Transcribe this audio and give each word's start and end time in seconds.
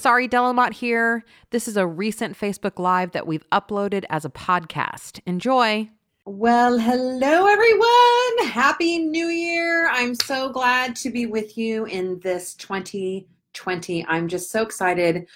Sari 0.00 0.26
Delamotte 0.26 0.72
here. 0.72 1.22
This 1.50 1.68
is 1.68 1.76
a 1.76 1.86
recent 1.86 2.34
Facebook 2.34 2.78
Live 2.78 3.10
that 3.10 3.26
we've 3.26 3.44
uploaded 3.50 4.04
as 4.08 4.24
a 4.24 4.30
podcast. 4.30 5.20
Enjoy. 5.26 5.90
Well, 6.24 6.78
hello 6.78 7.46
everyone. 7.46 8.48
Happy 8.50 8.98
New 8.98 9.26
Year. 9.26 9.90
I'm 9.90 10.14
so 10.14 10.48
glad 10.48 10.96
to 10.96 11.10
be 11.10 11.26
with 11.26 11.58
you 11.58 11.84
in 11.84 12.18
this 12.20 12.54
2020. 12.54 14.06
I'm 14.06 14.26
just 14.26 14.50
so 14.50 14.62
excited 14.62 15.28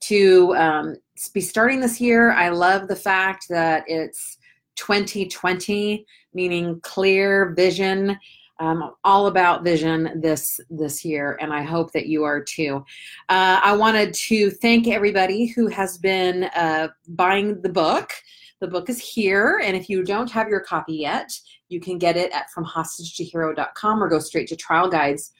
to 0.00 0.52
um, 0.56 0.96
be 1.32 1.40
starting 1.40 1.78
this 1.78 2.00
year. 2.00 2.32
I 2.32 2.48
love 2.48 2.88
the 2.88 2.96
fact 2.96 3.46
that 3.50 3.84
it's 3.86 4.38
2020, 4.74 6.04
meaning 6.34 6.80
clear 6.82 7.54
vision 7.54 8.18
um, 8.58 8.94
all 9.04 9.26
about 9.26 9.64
vision 9.64 10.20
this 10.20 10.60
this 10.70 11.04
year, 11.04 11.38
and 11.40 11.52
I 11.52 11.62
hope 11.62 11.92
that 11.92 12.06
you 12.06 12.24
are 12.24 12.42
too. 12.42 12.84
Uh, 13.28 13.60
I 13.62 13.76
wanted 13.76 14.14
to 14.14 14.50
thank 14.50 14.88
everybody 14.88 15.46
who 15.46 15.68
has 15.68 15.98
been 15.98 16.44
uh, 16.44 16.88
buying 17.08 17.60
the 17.62 17.68
book. 17.68 18.12
The 18.60 18.68
book 18.68 18.90
is 18.90 18.98
here, 18.98 19.60
and 19.64 19.76
if 19.76 19.88
you 19.88 20.02
don't 20.02 20.30
have 20.30 20.48
your 20.48 20.60
copy 20.60 20.94
yet, 20.94 21.30
you 21.68 21.80
can 21.80 21.98
get 21.98 22.16
it 22.16 22.32
at 22.32 22.46
FromHostageToHero.com 22.56 24.02
or 24.02 24.08
go 24.08 24.18
straight 24.18 24.48
to 24.48 24.56
Trial 24.56 24.88
Guides. 24.88 25.32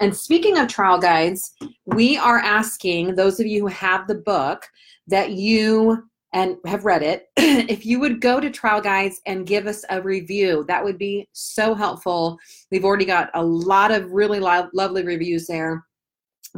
And 0.00 0.14
speaking 0.14 0.58
of 0.58 0.68
trial 0.68 0.98
guides, 0.98 1.54
we 1.86 2.18
are 2.18 2.38
asking 2.38 3.14
those 3.14 3.40
of 3.40 3.46
you 3.46 3.60
who 3.60 3.68
have 3.68 4.06
the 4.06 4.16
book 4.16 4.68
that 5.06 5.32
you 5.32 6.06
and 6.36 6.58
have 6.66 6.84
read 6.84 7.02
it, 7.02 7.28
if 7.38 7.86
you 7.86 7.98
would 7.98 8.20
go 8.20 8.38
to 8.38 8.50
Trial 8.50 8.82
Guides 8.82 9.22
and 9.24 9.46
give 9.46 9.66
us 9.66 9.86
a 9.88 10.02
review, 10.02 10.66
that 10.68 10.84
would 10.84 10.98
be 10.98 11.26
so 11.32 11.74
helpful. 11.74 12.38
We've 12.70 12.84
already 12.84 13.06
got 13.06 13.30
a 13.32 13.42
lot 13.42 13.90
of 13.90 14.12
really 14.12 14.38
lo- 14.38 14.68
lovely 14.74 15.02
reviews 15.02 15.46
there 15.46 15.84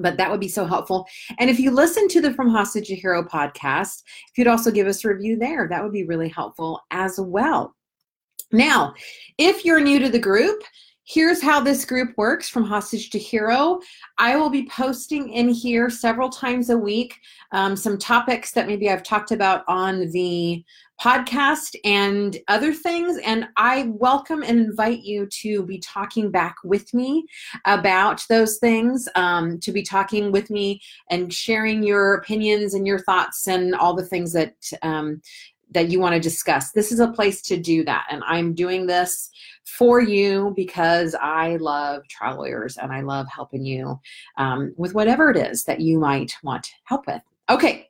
but 0.00 0.16
that 0.16 0.30
would 0.30 0.38
be 0.38 0.46
so 0.46 0.64
helpful. 0.64 1.04
And 1.40 1.50
if 1.50 1.58
you 1.58 1.72
listen 1.72 2.06
to 2.08 2.20
the 2.20 2.32
From 2.32 2.50
Hostage 2.50 2.86
to 2.86 2.94
Hero 2.94 3.24
podcast, 3.24 4.04
if 4.30 4.38
you'd 4.38 4.46
also 4.46 4.70
give 4.70 4.86
us 4.86 5.04
a 5.04 5.08
review 5.08 5.36
there, 5.36 5.66
that 5.66 5.82
would 5.82 5.92
be 5.92 6.04
really 6.04 6.28
helpful 6.28 6.80
as 6.92 7.18
well. 7.18 7.74
Now, 8.52 8.94
if 9.38 9.64
you're 9.64 9.80
new 9.80 9.98
to 9.98 10.08
the 10.08 10.18
group, 10.20 10.62
Here's 11.10 11.40
how 11.40 11.60
this 11.60 11.86
group 11.86 12.12
works 12.18 12.50
from 12.50 12.64
hostage 12.64 13.08
to 13.10 13.18
hero. 13.18 13.80
I 14.18 14.36
will 14.36 14.50
be 14.50 14.68
posting 14.68 15.30
in 15.30 15.48
here 15.48 15.88
several 15.88 16.28
times 16.28 16.68
a 16.68 16.76
week 16.76 17.18
um, 17.52 17.76
some 17.76 17.96
topics 17.96 18.52
that 18.52 18.66
maybe 18.66 18.90
I've 18.90 19.02
talked 19.02 19.30
about 19.30 19.64
on 19.68 20.10
the 20.10 20.62
podcast 21.00 21.76
and 21.82 22.36
other 22.48 22.74
things. 22.74 23.18
And 23.24 23.48
I 23.56 23.84
welcome 23.94 24.42
and 24.42 24.60
invite 24.60 25.00
you 25.00 25.26
to 25.40 25.62
be 25.62 25.78
talking 25.78 26.30
back 26.30 26.56
with 26.62 26.92
me 26.92 27.24
about 27.64 28.22
those 28.28 28.58
things, 28.58 29.08
um, 29.14 29.58
to 29.60 29.72
be 29.72 29.82
talking 29.82 30.30
with 30.30 30.50
me 30.50 30.78
and 31.10 31.32
sharing 31.32 31.82
your 31.82 32.16
opinions 32.16 32.74
and 32.74 32.86
your 32.86 32.98
thoughts 32.98 33.46
and 33.46 33.74
all 33.74 33.94
the 33.94 34.04
things 34.04 34.34
that 34.34 34.56
um, 34.82 35.22
that 35.72 35.90
you 35.90 36.00
want 36.00 36.14
to 36.14 36.20
discuss. 36.20 36.72
This 36.72 36.92
is 36.92 37.00
a 37.00 37.08
place 37.08 37.42
to 37.42 37.56
do 37.56 37.84
that. 37.84 38.06
And 38.10 38.22
I'm 38.26 38.54
doing 38.54 38.86
this 38.86 39.30
for 39.64 40.00
you 40.00 40.52
because 40.56 41.14
I 41.20 41.56
love 41.56 42.06
trial 42.08 42.38
lawyers 42.38 42.78
and 42.78 42.92
I 42.92 43.02
love 43.02 43.26
helping 43.28 43.64
you 43.64 44.00
um, 44.38 44.74
with 44.76 44.94
whatever 44.94 45.30
it 45.30 45.36
is 45.36 45.64
that 45.64 45.80
you 45.80 45.98
might 45.98 46.32
want 46.42 46.68
help 46.84 47.06
with. 47.06 47.22
Okay, 47.50 47.88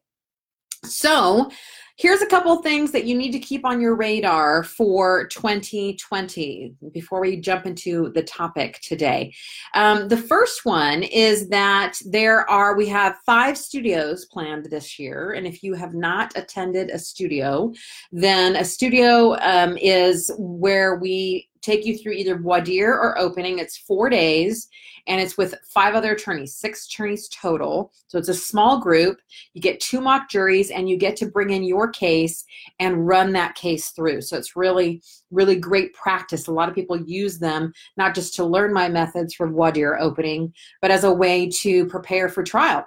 so 0.84 1.50
here's 1.98 2.22
a 2.22 2.26
couple 2.26 2.56
things 2.62 2.92
that 2.92 3.04
you 3.04 3.16
need 3.16 3.32
to 3.32 3.40
keep 3.40 3.64
on 3.64 3.80
your 3.80 3.96
radar 3.96 4.62
for 4.62 5.26
2020 5.26 6.74
before 6.92 7.20
we 7.20 7.36
jump 7.36 7.66
into 7.66 8.10
the 8.14 8.22
topic 8.22 8.78
today. 8.82 9.34
Um, 9.74 10.06
the 10.06 10.16
first 10.16 10.64
one 10.64 11.02
is 11.02 11.48
that 11.48 11.98
there 12.06 12.48
are, 12.48 12.76
we 12.76 12.86
have 12.86 13.18
five 13.26 13.58
studios 13.58 14.26
planned 14.26 14.66
this 14.66 14.96
year. 14.98 15.32
And 15.32 15.44
if 15.44 15.62
you 15.64 15.74
have 15.74 15.92
not 15.92 16.32
attended 16.36 16.90
a 16.90 16.98
studio, 17.00 17.72
then 18.12 18.54
a 18.54 18.64
studio 18.64 19.36
um, 19.40 19.76
is 19.76 20.30
where 20.38 20.96
we 20.96 21.48
take 21.62 21.84
you 21.84 21.96
through 21.96 22.12
either 22.12 22.36
dire 22.36 22.92
or 22.92 23.18
opening. 23.18 23.58
It's 23.58 23.76
four 23.76 24.08
days 24.08 24.68
and 25.06 25.20
it's 25.20 25.38
with 25.38 25.54
five 25.64 25.94
other 25.94 26.12
attorneys, 26.12 26.54
six 26.54 26.86
attorneys 26.86 27.28
total. 27.28 27.92
So 28.08 28.18
it's 28.18 28.28
a 28.28 28.34
small 28.34 28.80
group. 28.80 29.18
You 29.54 29.62
get 29.62 29.80
two 29.80 30.00
mock 30.00 30.28
juries 30.28 30.70
and 30.70 30.88
you 30.88 30.96
get 30.96 31.16
to 31.16 31.26
bring 31.26 31.50
in 31.50 31.62
your 31.62 31.88
case 31.88 32.44
and 32.78 33.06
run 33.06 33.32
that 33.32 33.54
case 33.54 33.90
through. 33.90 34.20
So 34.20 34.36
it's 34.36 34.54
really, 34.54 35.02
really 35.30 35.56
great 35.56 35.94
practice. 35.94 36.46
A 36.46 36.52
lot 36.52 36.68
of 36.68 36.74
people 36.74 37.00
use 37.00 37.38
them 37.38 37.72
not 37.96 38.14
just 38.14 38.34
to 38.34 38.44
learn 38.44 38.72
my 38.72 38.88
methods 38.88 39.34
for 39.34 39.48
dire 39.70 39.98
opening, 39.98 40.52
but 40.82 40.90
as 40.90 41.04
a 41.04 41.12
way 41.12 41.48
to 41.60 41.86
prepare 41.86 42.28
for 42.28 42.42
trial. 42.42 42.86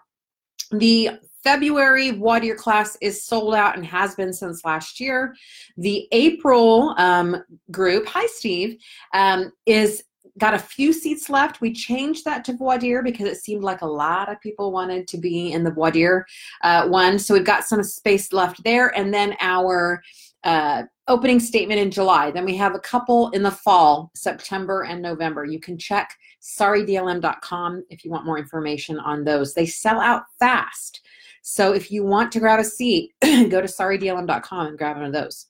The 0.71 1.11
February 1.43 2.11
voir 2.11 2.39
dire 2.39 2.55
class 2.55 2.97
is 3.01 3.25
sold 3.25 3.55
out 3.55 3.75
and 3.75 3.85
has 3.85 4.15
been 4.15 4.33
since 4.33 4.63
last 4.63 4.99
year. 4.99 5.35
The 5.77 6.07
April 6.11 6.93
um, 6.97 7.43
group, 7.71 8.07
hi 8.07 8.25
Steve, 8.27 8.77
um, 9.13 9.51
is 9.65 10.03
got 10.37 10.53
a 10.53 10.59
few 10.59 10.93
seats 10.93 11.29
left. 11.29 11.61
We 11.61 11.73
changed 11.73 12.25
that 12.25 12.45
to 12.45 12.53
dire 12.53 13.03
because 13.03 13.27
it 13.27 13.37
seemed 13.37 13.63
like 13.63 13.81
a 13.81 13.87
lot 13.87 14.31
of 14.31 14.39
people 14.39 14.71
wanted 14.71 15.07
to 15.09 15.17
be 15.17 15.51
in 15.51 15.63
the 15.63 15.71
dire 15.71 16.25
uh, 16.63 16.87
one. 16.87 17.19
So 17.19 17.33
we've 17.33 17.45
got 17.45 17.65
some 17.65 17.83
space 17.83 18.31
left 18.31 18.63
there. 18.63 18.95
And 18.97 19.13
then 19.13 19.35
our 19.41 20.01
uh, 20.43 20.83
opening 21.07 21.39
statement 21.39 21.79
in 21.79 21.91
July. 21.91 22.31
Then 22.31 22.45
we 22.45 22.55
have 22.57 22.73
a 22.73 22.79
couple 22.79 23.29
in 23.31 23.43
the 23.43 23.51
fall, 23.51 24.11
September 24.15 24.83
and 24.83 25.01
November. 25.01 25.45
You 25.45 25.59
can 25.59 25.77
check 25.77 26.15
saridlm.com 26.41 27.83
if 27.89 28.03
you 28.03 28.11
want 28.11 28.25
more 28.25 28.39
information 28.39 28.99
on 28.99 29.23
those. 29.23 29.53
They 29.53 29.65
sell 29.65 29.99
out 29.99 30.23
fast. 30.39 31.01
So 31.41 31.73
if 31.73 31.91
you 31.91 32.03
want 32.03 32.31
to 32.33 32.39
grab 32.39 32.59
a 32.59 32.63
seat, 32.63 33.13
go 33.21 33.61
to 33.61 33.67
saridlm.com 33.67 34.67
and 34.67 34.77
grab 34.77 34.97
one 34.97 35.05
of 35.05 35.13
those. 35.13 35.47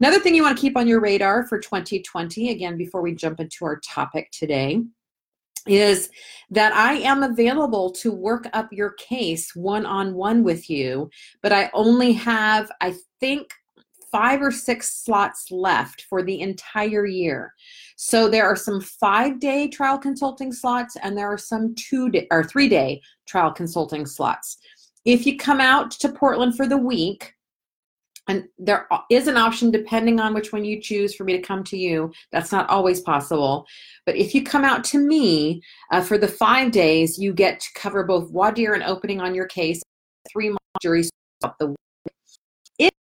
Another 0.00 0.18
thing 0.18 0.34
you 0.34 0.42
want 0.42 0.56
to 0.56 0.60
keep 0.60 0.76
on 0.76 0.88
your 0.88 1.00
radar 1.00 1.46
for 1.46 1.58
2020, 1.58 2.50
again, 2.50 2.76
before 2.76 3.02
we 3.02 3.14
jump 3.14 3.40
into 3.40 3.64
our 3.64 3.78
topic 3.80 4.30
today, 4.32 4.80
is 5.66 6.10
that 6.50 6.72
I 6.74 6.94
am 6.94 7.22
available 7.22 7.90
to 7.92 8.12
work 8.12 8.46
up 8.52 8.72
your 8.72 8.90
case 8.92 9.54
one 9.54 9.86
on 9.86 10.14
one 10.14 10.44
with 10.44 10.68
you, 10.68 11.10
but 11.42 11.52
I 11.52 11.70
only 11.72 12.12
have, 12.12 12.70
I 12.80 12.94
think, 13.20 13.50
five 14.14 14.40
or 14.42 14.52
six 14.52 15.02
slots 15.02 15.50
left 15.50 16.02
for 16.02 16.22
the 16.22 16.40
entire 16.40 17.04
year. 17.04 17.52
So 17.96 18.28
there 18.28 18.44
are 18.44 18.54
some 18.54 18.80
five 18.80 19.40
day 19.40 19.66
trial 19.66 19.98
consulting 19.98 20.52
slots 20.52 20.96
and 21.02 21.18
there 21.18 21.26
are 21.26 21.38
some 21.38 21.74
two 21.74 22.10
day 22.10 22.28
or 22.30 22.44
three 22.44 22.68
day 22.68 23.02
trial 23.26 23.50
consulting 23.50 24.06
slots. 24.06 24.58
If 25.04 25.26
you 25.26 25.36
come 25.36 25.60
out 25.60 25.90
to 25.92 26.08
Portland 26.08 26.56
for 26.56 26.66
the 26.66 26.78
week, 26.78 27.34
and 28.26 28.44
there 28.58 28.88
is 29.10 29.26
an 29.26 29.36
option 29.36 29.70
depending 29.70 30.18
on 30.18 30.32
which 30.32 30.52
one 30.52 30.64
you 30.64 30.80
choose 30.80 31.14
for 31.14 31.24
me 31.24 31.34
to 31.34 31.42
come 31.42 31.62
to 31.64 31.76
you. 31.76 32.10
That's 32.32 32.52
not 32.52 32.70
always 32.70 33.00
possible. 33.00 33.66
But 34.06 34.16
if 34.16 34.34
you 34.34 34.42
come 34.42 34.64
out 34.64 34.82
to 34.84 34.98
me 34.98 35.62
uh, 35.92 36.00
for 36.00 36.16
the 36.16 36.28
five 36.28 36.72
days, 36.72 37.18
you 37.18 37.34
get 37.34 37.60
to 37.60 37.68
cover 37.74 38.02
both 38.04 38.32
dire 38.54 38.72
and 38.72 38.82
opening 38.82 39.20
on 39.20 39.34
your 39.34 39.46
case, 39.46 39.82
three 40.32 40.48
mock 40.48 40.60
juries 40.80 41.10
the 41.60 41.66
week. 41.66 41.76
If 42.78 42.92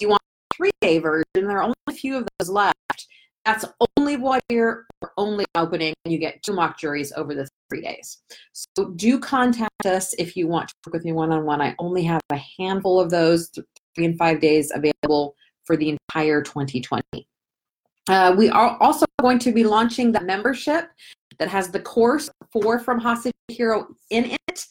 you 0.00 0.08
want 0.08 0.22
three 0.54 0.70
day 0.80 0.98
version, 0.98 1.24
there 1.34 1.58
are 1.58 1.62
only 1.62 1.74
a 1.88 1.92
few 1.92 2.16
of 2.16 2.26
those 2.38 2.48
left. 2.48 3.06
That's 3.44 3.66
only 3.98 4.16
dire 4.16 4.86
or 5.02 5.12
only 5.16 5.44
opening, 5.54 5.94
and 6.04 6.12
you 6.12 6.18
get 6.18 6.42
two 6.42 6.54
mock 6.54 6.78
juries 6.78 7.12
over 7.16 7.34
the 7.34 7.47
three 7.68 7.80
days. 7.80 8.18
So 8.52 8.90
do 8.90 9.18
contact 9.18 9.86
us 9.86 10.14
if 10.14 10.36
you 10.36 10.46
want 10.46 10.68
to 10.68 10.74
work 10.86 10.94
with 10.94 11.04
me 11.04 11.12
one 11.12 11.32
on 11.32 11.44
one. 11.44 11.60
I 11.60 11.74
only 11.78 12.02
have 12.04 12.20
a 12.30 12.40
handful 12.58 13.00
of 13.00 13.10
those, 13.10 13.50
three 13.94 14.04
and 14.04 14.18
five 14.18 14.40
days 14.40 14.72
available 14.74 15.34
for 15.64 15.76
the 15.76 15.90
entire 15.90 16.42
2020. 16.42 17.02
Uh, 18.08 18.34
we 18.36 18.48
are 18.48 18.78
also 18.80 19.04
going 19.20 19.38
to 19.38 19.52
be 19.52 19.64
launching 19.64 20.12
the 20.12 20.20
membership 20.20 20.88
that 21.38 21.48
has 21.48 21.70
the 21.70 21.80
course 21.80 22.28
for 22.52 22.78
From 22.78 22.98
Hostage 22.98 23.32
Hero 23.48 23.88
in 24.10 24.36
it 24.48 24.66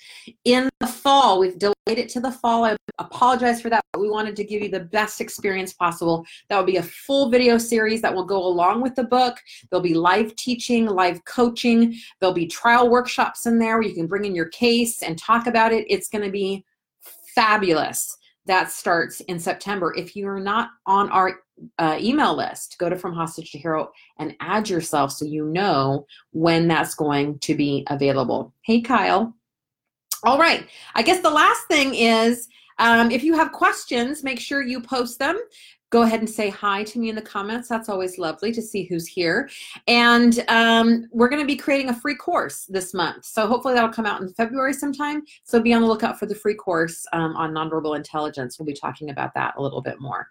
in 0.46 0.70
the 0.80 0.88
fall. 0.88 1.40
We've 1.40 1.58
delayed 1.58 1.76
it 1.88 2.10
to 2.10 2.20
the 2.20 2.32
fall. 2.32 2.66
I 2.66 2.76
apologize 3.00 3.62
for 3.62 3.70
that, 3.70 3.84
but 3.94 4.02
we 4.02 4.10
wanted 4.10 4.36
to 4.36 4.44
give 4.44 4.62
you 4.62 4.70
the 4.70 4.82
best 4.82 5.22
experience 5.22 5.74
possible. 5.74 6.26
That 6.50 6.58
will 6.58 6.66
be 6.66 6.78
a 6.78 6.84
full 6.84 7.30
video 7.30 7.58
series 7.58 8.02
that 8.02 8.14
will 8.14 8.26
go 8.26 8.46
along 8.46 8.82
with 8.82 8.96
the 8.96 9.04
book. 9.04 9.38
There'll 9.70 9.84
be 9.84 9.94
live 9.94 10.36
teaching, 10.36 10.86
live 10.86 11.24
coaching. 11.26 11.96
There'll 12.20 12.36
be 12.36 12.48
trial 12.48 12.90
workshops 12.90 13.46
in 13.46 13.60
there 13.60 13.78
where 13.78 13.88
you 13.88 13.96
can 13.96 14.08
bring 14.08 14.26
in 14.26 14.36
your 14.36 14.50
case 14.50 15.04
and 15.04 15.18
talk 15.18 15.48
about 15.48 15.72
it. 15.72 15.86
It's 15.90 16.10
going 16.10 16.26
to 16.26 16.32
be 16.32 16.66
fabulous 17.34 18.18
that 18.48 18.72
starts 18.72 19.22
in 19.22 19.40
September. 19.40 19.94
If 19.96 20.16
you're 20.16 20.40
not 20.40 20.72
on 20.86 21.10
our 21.10 21.42
uh, 21.78 21.98
email 22.00 22.36
list, 22.36 22.78
go 22.80 22.90
to 22.90 22.96
From 22.96 23.14
Hostage 23.14 23.52
to 23.52 23.58
Hero 23.58 23.92
and 24.18 24.36
add 24.40 24.70
yourself 24.70 25.12
so 25.12 25.26
you 25.26 25.46
know 25.46 26.06
when 26.32 26.68
that's 26.68 26.96
going 26.96 27.40
to 27.40 27.56
be 27.56 27.86
available. 27.88 28.54
Hey, 28.62 28.82
Kyle. 28.82 29.34
All 30.24 30.40
right. 30.40 30.68
I 30.96 31.04
guess 31.04 31.22
the 31.22 31.30
last 31.30 31.68
thing 31.68 31.94
is 31.94 32.48
um, 32.80 33.12
if 33.12 33.24
you 33.24 33.34
have 33.36 33.52
questions, 33.52 34.24
make 34.24 34.40
sure 34.40 34.62
you 34.62 34.82
post 34.82 35.20
them 35.20 35.40
go 35.90 36.02
ahead 36.02 36.20
and 36.20 36.30
say 36.30 36.50
hi 36.50 36.84
to 36.84 37.00
me 37.00 37.10
in 37.10 37.16
the 37.16 37.22
comments. 37.22 37.70
That's 37.70 37.90
always 37.90 38.18
lovely 38.18 38.52
to 38.52 38.62
see 38.62 38.84
who's 38.84 39.08
here. 39.08 39.50
And 39.88 40.44
um, 40.50 41.08
we're 41.12 41.30
going 41.30 41.42
to 41.42 41.48
be 41.48 41.56
creating 41.56 41.90
a 41.90 41.94
free 41.94 42.16
course 42.16 42.66
this 42.66 42.94
month. 42.94 43.26
So 43.26 43.48
hopefully 43.48 43.74
that'll 43.74 43.90
come 43.90 44.06
out 44.06 44.22
in 44.22 44.30
February 44.34 44.74
sometime. 44.74 45.24
So 45.44 45.62
be 45.62 45.74
on 45.74 45.82
the 45.82 45.88
lookout 45.88 46.20
for 46.20 46.26
the 46.26 46.36
free 46.36 46.56
course 46.56 47.06
um, 47.14 47.36
on 47.36 47.54
nonverbal 47.54 47.96
intelligence. 47.96 48.60
We'll 48.60 48.66
be 48.66 48.74
talking 48.74 49.10
about 49.10 49.34
that 49.36 49.56
a 49.58 49.62
little 49.62 49.82
bit 49.82 50.02
more. 50.02 50.30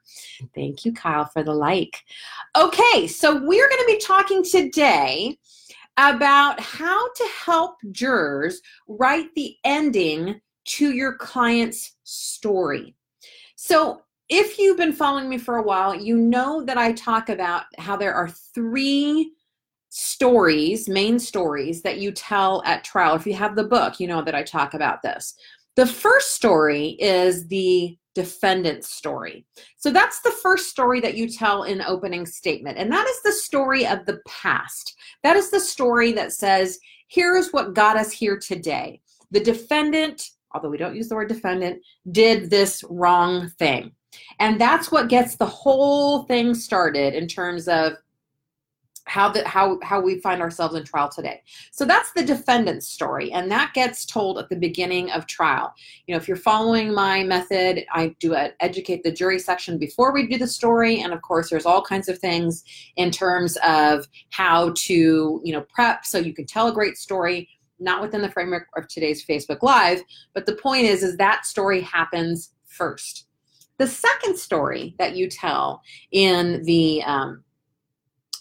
Thank 0.55 0.85
you, 0.85 0.93
Kyle, 0.93 1.25
for 1.25 1.43
the 1.43 1.55
like. 1.55 2.05
Okay, 2.57 3.07
so 3.07 3.35
we're 3.35 3.69
going 3.69 3.81
to 3.81 3.87
be 3.87 3.99
talking 3.99 4.45
today 4.45 5.39
about 5.97 6.61
how 6.61 7.09
to 7.15 7.29
help 7.45 7.77
jurors 7.91 8.61
write 8.87 9.35
the 9.35 9.57
ending 9.65 10.39
to 10.67 10.93
your 10.93 11.15
client's 11.15 11.97
story. 12.05 12.95
So 13.55 14.03
if 14.29 14.59
you've 14.59 14.77
been 14.77 14.93
following 14.93 15.29
me 15.29 15.39
for 15.39 15.57
a 15.57 15.63
while, 15.63 15.95
you 15.95 16.17
know 16.17 16.65
that 16.65 16.79
I 16.79 16.93
talk 16.93 17.29
about 17.29 17.65
how 17.79 17.97
there 17.97 18.15
are 18.15 18.29
three 18.29 19.33
stories, 19.91 20.89
main 20.89 21.19
stories 21.19 21.83
that 21.83 21.99
you 21.99 22.11
tell 22.13 22.63
at 22.65 22.85
trial. 22.85 23.15
If 23.15 23.27
you 23.27 23.35
have 23.35 23.55
the 23.55 23.65
book, 23.65 24.01
you 24.01 24.09
know 24.09 24.23
that 24.23 24.35
I 24.35 24.43
talk 24.43 24.75
about 24.75 25.03
this. 25.03 25.35
The 25.77 25.87
first 25.87 26.35
story 26.35 26.97
is 26.99 27.47
the 27.47 27.97
defendant's 28.15 28.89
story. 28.89 29.47
So 29.77 29.91
that's 29.91 30.21
the 30.23 30.31
first 30.43 30.71
story 30.71 31.01
that 31.01 31.17
you 31.17 31.29
tell 31.29 31.65
in 31.65 31.83
opening 31.83 32.25
statement. 32.27 32.79
And 32.79 32.91
that 32.91 33.07
is 33.07 33.23
the 33.23 33.33
story 33.33 33.87
of 33.87 34.07
the 34.07 34.21
past. 34.27 34.95
That 35.23 35.37
is 35.37 35.51
the 35.51 35.61
story 35.61 36.13
that 36.13 36.33
says, 36.33 36.79
here's 37.09 37.53
what 37.53 37.75
got 37.75 37.97
us 37.97 38.11
here 38.11 38.39
today. 38.39 39.03
The 39.31 39.41
defendant, 39.41 40.31
although 40.55 40.71
we 40.71 40.79
don't 40.79 40.97
use 40.97 41.09
the 41.09 41.15
word 41.15 41.29
defendant, 41.29 41.83
did 42.11 42.49
this 42.49 42.83
wrong 42.89 43.51
thing. 43.59 43.93
And 44.39 44.61
that's 44.61 44.91
what 44.93 45.09
gets 45.09 45.37
the 45.37 45.47
whole 45.47 46.25
thing 46.25 46.55
started 46.55 47.15
in 47.15 47.27
terms 47.27 47.69
of 47.69 47.95
how 49.07 49.29
the 49.29 49.47
how 49.47 49.79
how 49.83 50.01
we 50.01 50.19
find 50.19 50.43
ourselves 50.43 50.75
in 50.75 50.85
trial 50.85 51.09
today. 51.09 51.43
So 51.71 51.85
that's 51.85 52.13
the 52.13 52.25
defendant's 52.25 52.89
story 52.89 53.33
and 53.33 53.51
that 53.51 53.73
gets 53.73 54.05
told 54.05 54.39
at 54.39 54.49
the 54.49 54.57
beginning 54.57 55.11
of 55.13 55.27
trial. 55.27 55.73
You 56.07 56.15
know, 56.15 56.17
if 56.19 56.27
you're 56.27 56.37
following 56.37 56.93
my 56.93 57.23
method, 57.23 57.85
I 57.93 58.17
do 58.19 58.35
a 58.35 58.51
educate 58.61 59.05
the 59.05 59.13
jury 59.13 59.39
section 59.39 59.79
before 59.79 60.13
we 60.13 60.27
do 60.27 60.39
the 60.39 60.49
story 60.49 61.01
and 61.01 61.13
of 61.13 61.23
course 61.23 61.51
there's 61.51 61.67
all 61.67 61.83
kinds 61.83 62.09
of 62.09 62.19
things 62.19 62.65
in 62.97 63.13
terms 63.13 63.57
of 63.65 64.09
how 64.31 64.73
to, 64.77 65.41
you 65.45 65.53
know, 65.53 65.65
prep 65.73 66.05
so 66.05 66.19
you 66.19 66.35
can 66.35 66.45
tell 66.45 66.67
a 66.69 66.73
great 66.73 66.99
story 66.99 67.49
not 67.79 68.01
within 68.01 68.23
the 68.23 68.31
framework 68.31 68.69
of 68.77 68.89
today's 68.89 69.25
Facebook 69.25 69.63
live, 69.63 70.01
but 70.35 70.47
the 70.47 70.57
point 70.57 70.85
is 70.85 71.03
is 71.03 71.17
that 71.19 71.47
story 71.47 71.81
happens 71.81 72.53
first. 72.65 73.26
The 73.79 73.87
second 73.87 74.39
story 74.39 74.95
that 74.99 75.17
you 75.17 75.29
tell 75.29 75.83
in 76.11 76.63
the 76.65 77.03
um, 77.05 77.45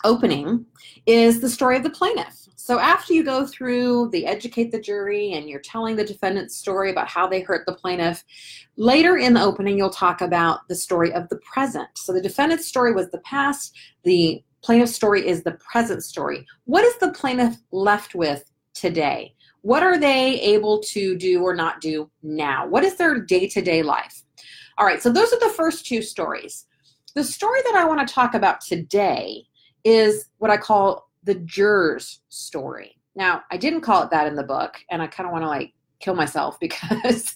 opening 0.04 0.66
is 1.06 1.42
the 1.42 1.50
story 1.50 1.78
of 1.78 1.84
the 1.84 1.90
plaintiff. 1.90 2.48
So 2.56 2.80
after 2.80 3.14
you 3.14 3.24
go 3.24 3.46
through 3.46 4.10
the 4.10 4.26
educate 4.26 4.72
the 4.72 4.80
jury 4.80 5.34
and 5.34 5.48
you're 5.48 5.60
telling 5.60 5.96
the 5.96 6.04
defendant's 6.04 6.56
story 6.56 6.90
about 6.90 7.08
how 7.08 7.28
they 7.28 7.42
hurt 7.42 7.66
the 7.68 7.76
plaintiff, 7.76 8.24
later 8.76 9.18
in 9.18 9.34
the 9.34 9.44
opening 9.44 9.78
you'll 9.78 9.90
talk 9.92 10.22
about 10.22 10.68
the 10.68 10.76
story 10.76 11.14
of 11.14 11.30
the 11.30 11.38
present. 11.38 11.90
So 11.96 12.12
the 12.12 12.22
defendant's 12.22 12.66
story 12.66 12.94
was 12.94 13.12
the 13.12 13.20
past, 13.20 13.76
the 14.04 14.44
plaintiff's 14.64 14.96
story 14.96 15.28
is 15.28 15.44
the 15.44 15.60
present 15.72 16.04
story. 16.04 16.44
What 16.64 16.84
is 16.84 16.98
the 16.98 17.12
plaintiff 17.12 17.58
left 17.72 18.16
with 18.16 18.52
today? 18.74 19.36
What 19.62 19.84
are 19.84 20.00
they 20.00 20.40
able 20.42 20.80
to 20.94 21.16
do 21.18 21.44
or 21.44 21.56
not 21.56 21.82
do 21.82 22.10
now? 22.24 22.68
What 22.68 22.84
is 22.84 22.96
their 22.96 23.20
day-to-day 23.20 23.84
life? 23.84 24.25
All 24.78 24.86
right, 24.86 25.02
so 25.02 25.12
those 25.12 25.32
are 25.32 25.40
the 25.40 25.54
first 25.56 25.86
two 25.86 26.02
stories. 26.02 26.66
The 27.16 27.24
story 27.24 27.62
that 27.64 27.76
I 27.76 27.86
want 27.86 28.06
to 28.06 28.14
talk 28.14 28.34
about 28.34 28.60
today 28.62 29.46
is 29.84 30.30
what 30.38 30.52
I 30.52 30.58
call 30.58 31.10
the 31.24 31.36
juror's 31.36 32.22
story. 32.30 32.98
Now, 33.16 33.44
I 33.52 33.58
didn't 33.58 33.82
call 33.82 34.04
it 34.04 34.10
that 34.12 34.28
in 34.28 34.36
the 34.36 34.44
book, 34.44 34.76
and 34.92 35.02
I 35.02 35.08
kind 35.08 35.26
of 35.26 35.32
want 35.32 35.44
to 35.44 35.48
like 35.48 35.74
kill 36.00 36.16
myself 36.16 36.60
because 36.62 37.36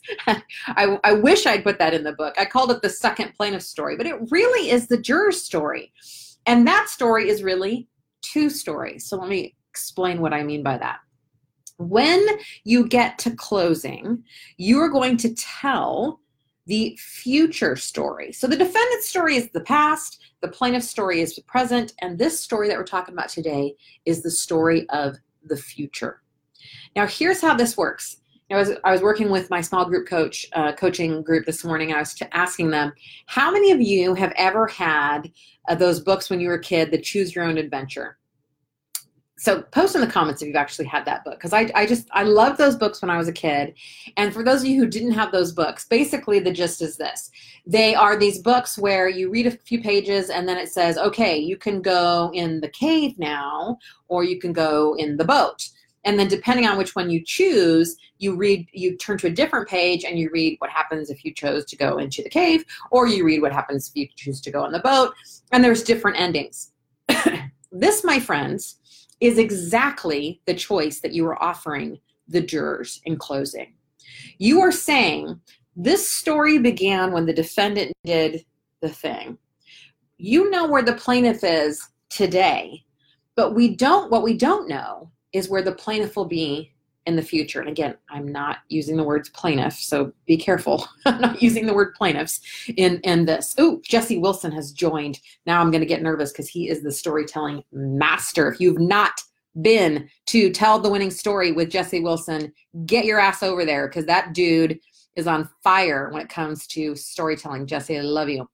I, 0.68 1.00
I 1.04 1.14
wish 1.14 1.46
I'd 1.46 1.64
put 1.64 1.80
that 1.80 1.94
in 1.94 2.04
the 2.04 2.14
book. 2.14 2.36
I 2.38 2.46
called 2.46 2.72
it 2.72 2.82
the 2.82 2.90
second 2.90 3.34
plaintiff 3.36 3.64
story, 3.64 3.96
but 3.96 4.06
it 4.06 4.16
really 4.30 4.70
is 4.70 4.88
the 4.88 4.98
juror's 4.98 5.42
story. 5.42 5.94
And 6.46 6.68
that 6.68 6.90
story 6.90 7.30
is 7.30 7.44
really 7.44 7.88
two 8.22 8.50
stories. 8.50 9.06
So 9.06 9.18
let 9.18 9.30
me 9.30 9.56
explain 9.70 10.20
what 10.20 10.34
I 10.34 10.44
mean 10.44 10.64
by 10.64 10.78
that. 10.78 11.00
When 11.78 12.26
you 12.66 12.88
get 12.88 13.18
to 13.20 13.32
closing, 13.32 14.24
you 14.58 14.80
are 14.80 14.90
going 14.90 15.16
to 15.18 15.34
tell 15.36 16.20
the 16.66 16.96
future 17.00 17.76
story. 17.76 18.32
So 18.32 18.46
the 18.46 18.56
defendant's 18.56 19.10
story 19.10 19.36
is 19.38 19.50
the 19.50 19.62
past, 19.62 20.22
the 20.42 20.48
plaintiff's 20.48 20.90
story 20.90 21.22
is 21.22 21.36
the 21.36 21.42
present, 21.44 21.94
and 22.00 22.18
this 22.18 22.40
story 22.40 22.68
that 22.68 22.78
we're 22.78 22.84
talking 22.84 23.16
about 23.16 23.30
today 23.30 23.76
is 24.06 24.22
the 24.22 24.30
story 24.30 24.88
of 24.90 25.16
the 25.46 25.58
future. 25.58 26.22
Now, 26.96 27.08
here's 27.08 27.42
how 27.42 27.56
this 27.56 27.76
works. 27.76 28.18
I 28.52 28.56
was, 28.56 28.72
I 28.84 28.92
was 28.92 29.02
working 29.02 29.30
with 29.30 29.50
my 29.50 29.62
small 29.62 29.86
group 29.86 30.08
coach, 30.08 30.48
uh, 30.54 30.74
coaching 30.74 31.24
group 31.24 31.46
this 31.46 31.64
morning. 31.64 31.94
I 31.94 32.00
was 32.00 32.16
asking 32.32 32.70
them, 32.70 32.94
how 33.26 33.52
many 33.52 33.72
of 33.72 33.82
you 33.82 34.14
have 34.14 34.34
ever 34.38 34.68
had 34.68 35.32
uh, 35.68 35.76
those 35.76 36.00
books 36.00 36.30
when 36.30 36.40
you 36.40 36.50
were 36.50 36.56
a 36.56 36.62
kid, 36.62 36.92
the 36.92 37.00
Choose 37.00 37.36
Your 37.36 37.46
Own 37.46 37.58
Adventure? 37.58 38.19
So 39.40 39.62
post 39.62 39.96
in 39.96 40.02
the 40.02 40.08
comments 40.08 40.42
if 40.42 40.48
you've 40.48 40.58
actually 40.58 40.86
had 40.86 41.06
that 41.06 41.24
book 41.24 41.36
because 41.36 41.54
I, 41.54 41.72
I 41.74 41.86
just 41.86 42.08
i 42.12 42.24
loved 42.24 42.58
those 42.58 42.76
books 42.76 43.02
when 43.02 43.10
i 43.10 43.18
was 43.18 43.30
a 43.30 43.34
kid. 43.34 43.74
And 44.18 44.34
for 44.34 44.44
those 44.44 44.62
of 44.62 44.68
you 44.68 44.80
who 44.80 44.88
didn't 44.88 45.12
have 45.12 45.32
those 45.32 45.54
books 45.54 45.86
basically 45.86 46.40
the 46.40 46.52
gist 46.52 46.82
is 46.82 46.98
this. 46.98 47.32
They 47.66 47.96
are 47.96 48.18
these 48.18 48.40
books 48.40 48.78
where 48.78 49.08
you 49.08 49.30
read 49.30 49.48
a 49.48 49.52
few 49.52 49.82
pages 49.82 50.30
and 50.30 50.48
then 50.48 50.58
it 50.58 50.70
says 50.70 50.98
okay 50.98 51.38
you 51.38 51.56
can 51.58 51.82
go 51.82 52.32
in 52.34 52.60
the 52.60 52.70
cave 52.70 53.18
now 53.18 53.78
or 54.10 54.24
you 54.24 54.40
can 54.40 54.52
go 54.52 54.96
in 54.98 55.16
the 55.16 55.26
boat. 55.26 55.70
And 56.06 56.18
then 56.18 56.28
depending 56.28 56.66
on 56.66 56.78
which 56.78 56.96
one 56.96 57.10
you 57.10 57.24
choose 57.26 57.96
you 58.18 58.36
read 58.36 58.68
you 58.74 58.98
turn 58.98 59.18
to 59.20 59.28
a 59.28 59.32
different 59.32 59.70
page 59.70 60.04
and 60.04 60.20
you 60.20 60.30
read 60.34 60.58
what 60.60 60.70
happens 60.70 61.10
if 61.10 61.24
you 61.24 61.34
chose 61.34 61.64
to 61.66 61.78
go 61.78 61.98
into 61.98 62.22
the 62.22 62.30
cave 62.30 62.66
or 62.92 63.08
you 63.08 63.24
read 63.24 63.42
what 63.42 63.54
happens 63.54 63.88
if 63.88 63.96
you 63.96 64.08
choose 64.18 64.42
to 64.42 64.52
go 64.52 64.64
on 64.64 64.74
the 64.74 64.80
boat. 64.80 65.14
And 65.54 65.64
there's 65.64 65.84
different 65.84 66.20
endings. 66.20 66.72
This 67.72 68.04
my 68.04 68.20
friends 68.20 68.79
is 69.22 69.38
exactly 69.38 70.42
the 70.46 70.54
choice 70.54 71.02
that 71.02 71.14
you 71.14 71.26
are 71.26 71.42
offering 71.42 72.00
the 72.28 72.42
jurors 72.42 73.02
in 73.06 73.18
closing. 73.18 73.74
You 74.38 74.62
are 74.62 74.72
saying 74.72 75.40
this 75.76 76.10
story 76.10 76.58
began 76.58 77.12
when 77.12 77.26
the 77.26 77.34
defendant 77.34 77.94
did 78.04 78.46
the 78.82 78.90
thing. 78.90 79.38
You 80.18 80.50
know 80.50 80.68
where 80.68 80.84
the 80.84 80.94
plaintiff 80.94 81.44
is 81.44 81.86
today, 82.10 82.84
but 83.36 83.56
we 83.56 83.76
don't 83.76 84.12
what 84.12 84.24
we 84.24 84.38
don't 84.38 84.68
know 84.68 85.12
is 85.34 85.50
where 85.50 85.62
the 85.62 85.72
plaintiff 85.72 86.16
will 86.16 86.26
be 86.26 86.74
in 87.06 87.16
the 87.16 87.22
future. 87.22 87.60
And 87.60 87.70
again, 87.70 87.96
I'm 88.10 88.28
not 88.28 88.60
using 88.68 88.98
the 88.98 89.04
words 89.04 89.30
plaintiff, 89.30 89.74
so 89.74 90.14
be 90.26 90.38
careful. 90.38 90.88
I'm 91.06 91.22
not 91.22 91.42
using 91.42 91.66
the 91.66 91.74
word 91.74 91.96
plaintiffs 91.96 92.42
in, 92.78 93.00
in 93.02 93.26
this. 93.26 93.56
Oh, 93.58 93.82
Jesse 93.84 94.18
Wilson 94.18 94.52
has 94.52 94.72
joined. 94.72 95.20
Now 95.46 95.62
I'm 95.62 95.72
going 95.72 95.82
to 95.82 95.88
get 95.88 96.02
nervous 96.02 96.32
because 96.32 96.50
he 96.50 96.70
is 96.70 96.84
the 96.84 96.92
storytelling 96.92 97.64
master. 97.72 98.52
If 98.52 98.60
you've 98.60 98.80
not 98.80 99.22
been 99.62 100.10
to 100.28 100.52
tell 100.52 100.80
the 100.80 100.90
winning 100.90 101.12
story 101.12 101.52
with 101.52 101.72
Jesse 101.72 102.02
Wilson, 102.02 102.54
get 102.86 103.06
your 103.06 103.20
ass 103.20 103.44
over 103.44 103.66
there 103.66 103.88
because 103.88 104.06
that 104.06 104.34
dude 104.34 104.80
is 105.16 105.28
on 105.28 105.50
fire 105.64 106.10
when 106.12 106.22
it 106.22 106.30
comes 106.30 106.68
to 106.68 106.96
storytelling. 106.96 107.66
Jesse, 107.68 107.98
I 107.98 108.02
love 108.02 108.30
you. 108.30 108.48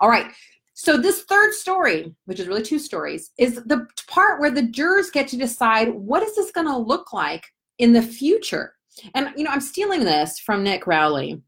All 0.00 0.08
right. 0.08 0.30
So 0.74 0.96
this 0.96 1.22
third 1.22 1.52
story, 1.52 2.14
which 2.24 2.40
is 2.40 2.48
really 2.48 2.62
two 2.62 2.78
stories, 2.78 3.30
is 3.38 3.56
the 3.66 3.86
part 4.08 4.40
where 4.40 4.50
the 4.50 4.62
jurors 4.62 5.10
get 5.10 5.28
to 5.28 5.36
decide 5.36 5.90
what 5.90 6.22
is 6.22 6.34
this 6.34 6.50
going 6.50 6.66
to 6.66 6.76
look 6.76 7.12
like 7.12 7.44
in 7.78 7.92
the 7.92 8.02
future. 8.02 8.74
And, 9.14 9.32
you 9.36 9.44
know, 9.44 9.50
I'm 9.50 9.60
stealing 9.60 10.04
this 10.04 10.38
from 10.38 10.62
Nick 10.62 10.86
Rowley. 10.86 11.42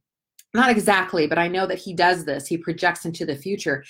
Not 0.54 0.70
exactly, 0.70 1.26
but 1.26 1.38
I 1.38 1.48
know 1.48 1.66
that 1.66 1.78
he 1.78 1.92
does 1.92 2.24
this. 2.24 2.46
He 2.46 2.56
projects 2.56 3.04
into 3.04 3.26
the 3.26 3.36
future 3.36 3.84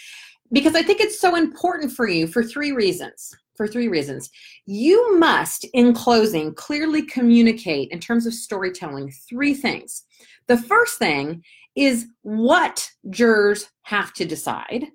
because 0.52 0.74
I 0.74 0.82
think 0.82 1.00
it's 1.00 1.20
so 1.20 1.36
important 1.36 1.92
for 1.92 2.08
you 2.08 2.26
for 2.26 2.42
three 2.42 2.72
reasons. 2.72 3.30
For 3.56 3.68
three 3.68 3.86
reasons. 3.86 4.30
You 4.66 5.16
must, 5.16 5.64
in 5.74 5.92
closing, 5.94 6.54
clearly 6.54 7.02
communicate 7.02 7.92
in 7.92 8.00
terms 8.00 8.26
of 8.26 8.34
storytelling 8.34 9.12
three 9.28 9.54
things. 9.54 10.02
The 10.48 10.56
first 10.56 10.98
thing 10.98 11.44
is 11.76 12.06
what 12.22 12.90
jurors 13.10 13.70
have 13.82 14.12
to 14.14 14.24
decide. 14.24 14.86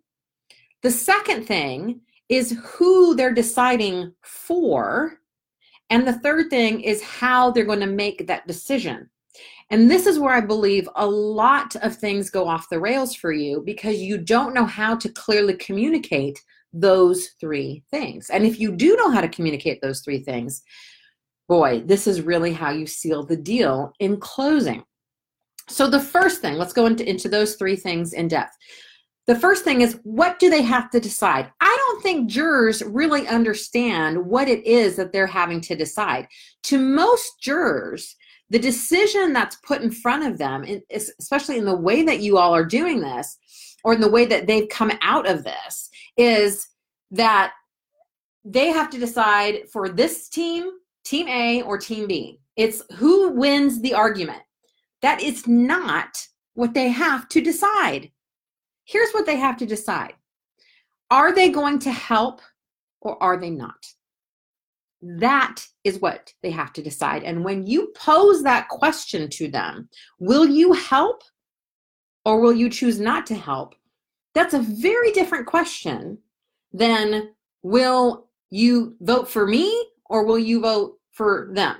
The 0.81 0.91
second 0.91 1.45
thing 1.45 2.01
is 2.27 2.59
who 2.63 3.15
they're 3.15 3.33
deciding 3.33 4.13
for. 4.23 5.18
And 5.89 6.07
the 6.07 6.19
third 6.19 6.49
thing 6.49 6.81
is 6.81 7.01
how 7.01 7.51
they're 7.51 7.65
going 7.65 7.79
to 7.79 7.87
make 7.87 8.27
that 8.27 8.47
decision. 8.47 9.09
And 9.71 9.89
this 9.89 10.07
is 10.07 10.17
where 10.17 10.33
I 10.33 10.41
believe 10.41 10.89
a 10.95 11.05
lot 11.05 11.75
of 11.77 11.95
things 11.95 12.29
go 12.29 12.47
off 12.47 12.69
the 12.69 12.79
rails 12.79 13.15
for 13.15 13.31
you 13.31 13.61
because 13.65 13.97
you 13.97 14.17
don't 14.17 14.55
know 14.55 14.65
how 14.65 14.95
to 14.95 15.09
clearly 15.09 15.53
communicate 15.55 16.39
those 16.73 17.29
three 17.39 17.83
things. 17.91 18.29
And 18.29 18.45
if 18.45 18.59
you 18.59 18.71
do 18.71 18.95
know 18.95 19.11
how 19.11 19.21
to 19.21 19.29
communicate 19.29 19.81
those 19.81 20.01
three 20.01 20.19
things, 20.19 20.63
boy, 21.47 21.83
this 21.85 22.07
is 22.07 22.21
really 22.21 22.53
how 22.53 22.71
you 22.71 22.87
seal 22.87 23.23
the 23.23 23.37
deal 23.37 23.93
in 23.99 24.17
closing. 24.17 24.83
So, 25.67 25.87
the 25.87 25.99
first 25.99 26.41
thing, 26.41 26.55
let's 26.55 26.73
go 26.73 26.87
into, 26.87 27.07
into 27.07 27.29
those 27.29 27.55
three 27.55 27.75
things 27.75 28.13
in 28.13 28.27
depth. 28.27 28.55
The 29.27 29.39
first 29.39 29.63
thing 29.63 29.81
is 29.81 29.99
what 30.03 30.39
do 30.39 30.49
they 30.49 30.63
have 30.63 30.89
to 30.89 30.99
decide? 30.99 31.51
Think 32.01 32.29
jurors 32.29 32.81
really 32.83 33.27
understand 33.27 34.25
what 34.25 34.47
it 34.47 34.65
is 34.65 34.95
that 34.95 35.11
they're 35.11 35.27
having 35.27 35.61
to 35.61 35.75
decide. 35.75 36.27
To 36.63 36.79
most 36.79 37.41
jurors, 37.41 38.15
the 38.49 38.59
decision 38.59 39.33
that's 39.33 39.57
put 39.57 39.81
in 39.81 39.91
front 39.91 40.25
of 40.25 40.37
them, 40.37 40.65
especially 40.91 41.57
in 41.57 41.65
the 41.65 41.75
way 41.75 42.03
that 42.03 42.19
you 42.19 42.37
all 42.37 42.53
are 42.55 42.65
doing 42.65 42.99
this, 42.99 43.37
or 43.83 43.93
in 43.93 44.01
the 44.01 44.09
way 44.09 44.25
that 44.25 44.47
they've 44.47 44.69
come 44.69 44.91
out 45.01 45.27
of 45.27 45.43
this, 45.43 45.89
is 46.17 46.67
that 47.11 47.53
they 48.43 48.67
have 48.67 48.89
to 48.89 48.99
decide 48.99 49.69
for 49.71 49.89
this 49.89 50.29
team, 50.29 50.69
team 51.03 51.27
A 51.27 51.61
or 51.61 51.77
team 51.77 52.07
B. 52.07 52.39
It's 52.55 52.81
who 52.95 53.29
wins 53.29 53.81
the 53.81 53.93
argument. 53.93 54.41
That 55.01 55.21
is 55.21 55.47
not 55.47 56.17
what 56.55 56.73
they 56.73 56.89
have 56.89 57.29
to 57.29 57.41
decide 57.41 58.11
here's 58.89 59.11
what 59.11 59.25
they 59.25 59.35
have 59.35 59.57
to 59.57 59.65
decide 59.65 60.13
Are 61.11 61.33
they 61.33 61.49
going 61.49 61.79
to 61.79 61.91
help 61.91 62.41
or 63.01 63.21
are 63.21 63.37
they 63.37 63.49
not? 63.49 63.85
That 65.01 65.65
is 65.83 65.99
what 65.99 66.33
they 66.43 66.51
have 66.51 66.73
to 66.73 66.81
decide. 66.81 67.23
And 67.23 67.43
when 67.43 67.65
you 67.65 67.91
pose 67.95 68.43
that 68.43 68.67
question 68.67 69.29
to 69.31 69.47
them, 69.47 69.89
will 70.19 70.45
you 70.45 70.73
help 70.73 71.23
or 72.25 72.41
will 72.41 72.53
you 72.53 72.69
choose 72.69 72.99
not 72.99 73.25
to 73.27 73.35
help? 73.35 73.75
That's 74.35 74.53
a 74.53 74.59
very 74.59 75.11
different 75.13 75.47
question 75.47 76.19
than 76.73 77.33
will 77.63 78.27
you 78.51 78.95
vote 79.01 79.29
for 79.29 79.47
me 79.47 79.87
or 80.05 80.25
will 80.25 80.39
you 80.39 80.61
vote 80.61 80.99
for 81.11 81.49
them? 81.53 81.77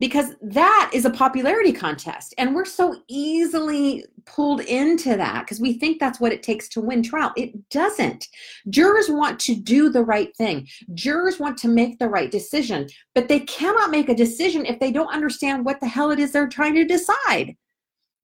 Because 0.00 0.36
that 0.40 0.90
is 0.92 1.04
a 1.04 1.10
popularity 1.10 1.72
contest 1.72 2.34
and 2.38 2.54
we're 2.54 2.64
so 2.64 3.02
easily 3.08 4.04
pulled 4.26 4.60
into 4.60 5.16
that 5.16 5.40
because 5.40 5.60
we 5.60 5.72
think 5.72 5.98
that's 5.98 6.20
what 6.20 6.32
it 6.32 6.42
takes 6.42 6.68
to 6.68 6.80
win 6.80 7.02
trial. 7.02 7.32
It 7.36 7.68
doesn't. 7.70 8.28
Jurors 8.68 9.08
want 9.08 9.40
to 9.40 9.54
do 9.54 9.90
the 9.90 10.04
right 10.04 10.34
thing. 10.36 10.68
Jurors 10.94 11.40
want 11.40 11.56
to 11.58 11.68
make 11.68 11.98
the 11.98 12.08
right 12.08 12.30
decision 12.30 12.86
but 13.14 13.28
they 13.28 13.40
cannot 13.40 13.90
make 13.90 14.08
a 14.08 14.14
decision 14.14 14.64
if 14.64 14.78
they 14.78 14.92
don't 14.92 15.12
understand 15.12 15.64
what 15.64 15.80
the 15.80 15.88
hell 15.88 16.10
it 16.10 16.18
is 16.18 16.32
they're 16.32 16.48
trying 16.48 16.74
to 16.74 16.84
decide. 16.84 17.56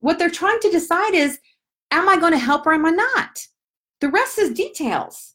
What 0.00 0.18
they're 0.18 0.30
trying 0.30 0.60
to 0.60 0.70
decide 0.70 1.14
is 1.14 1.38
am 1.90 2.08
i 2.08 2.16
going 2.16 2.32
to 2.32 2.38
help 2.38 2.66
or 2.66 2.72
am 2.72 2.86
i 2.86 2.90
not? 2.90 3.46
The 4.00 4.10
rest 4.10 4.38
is 4.38 4.50
details. 4.50 5.34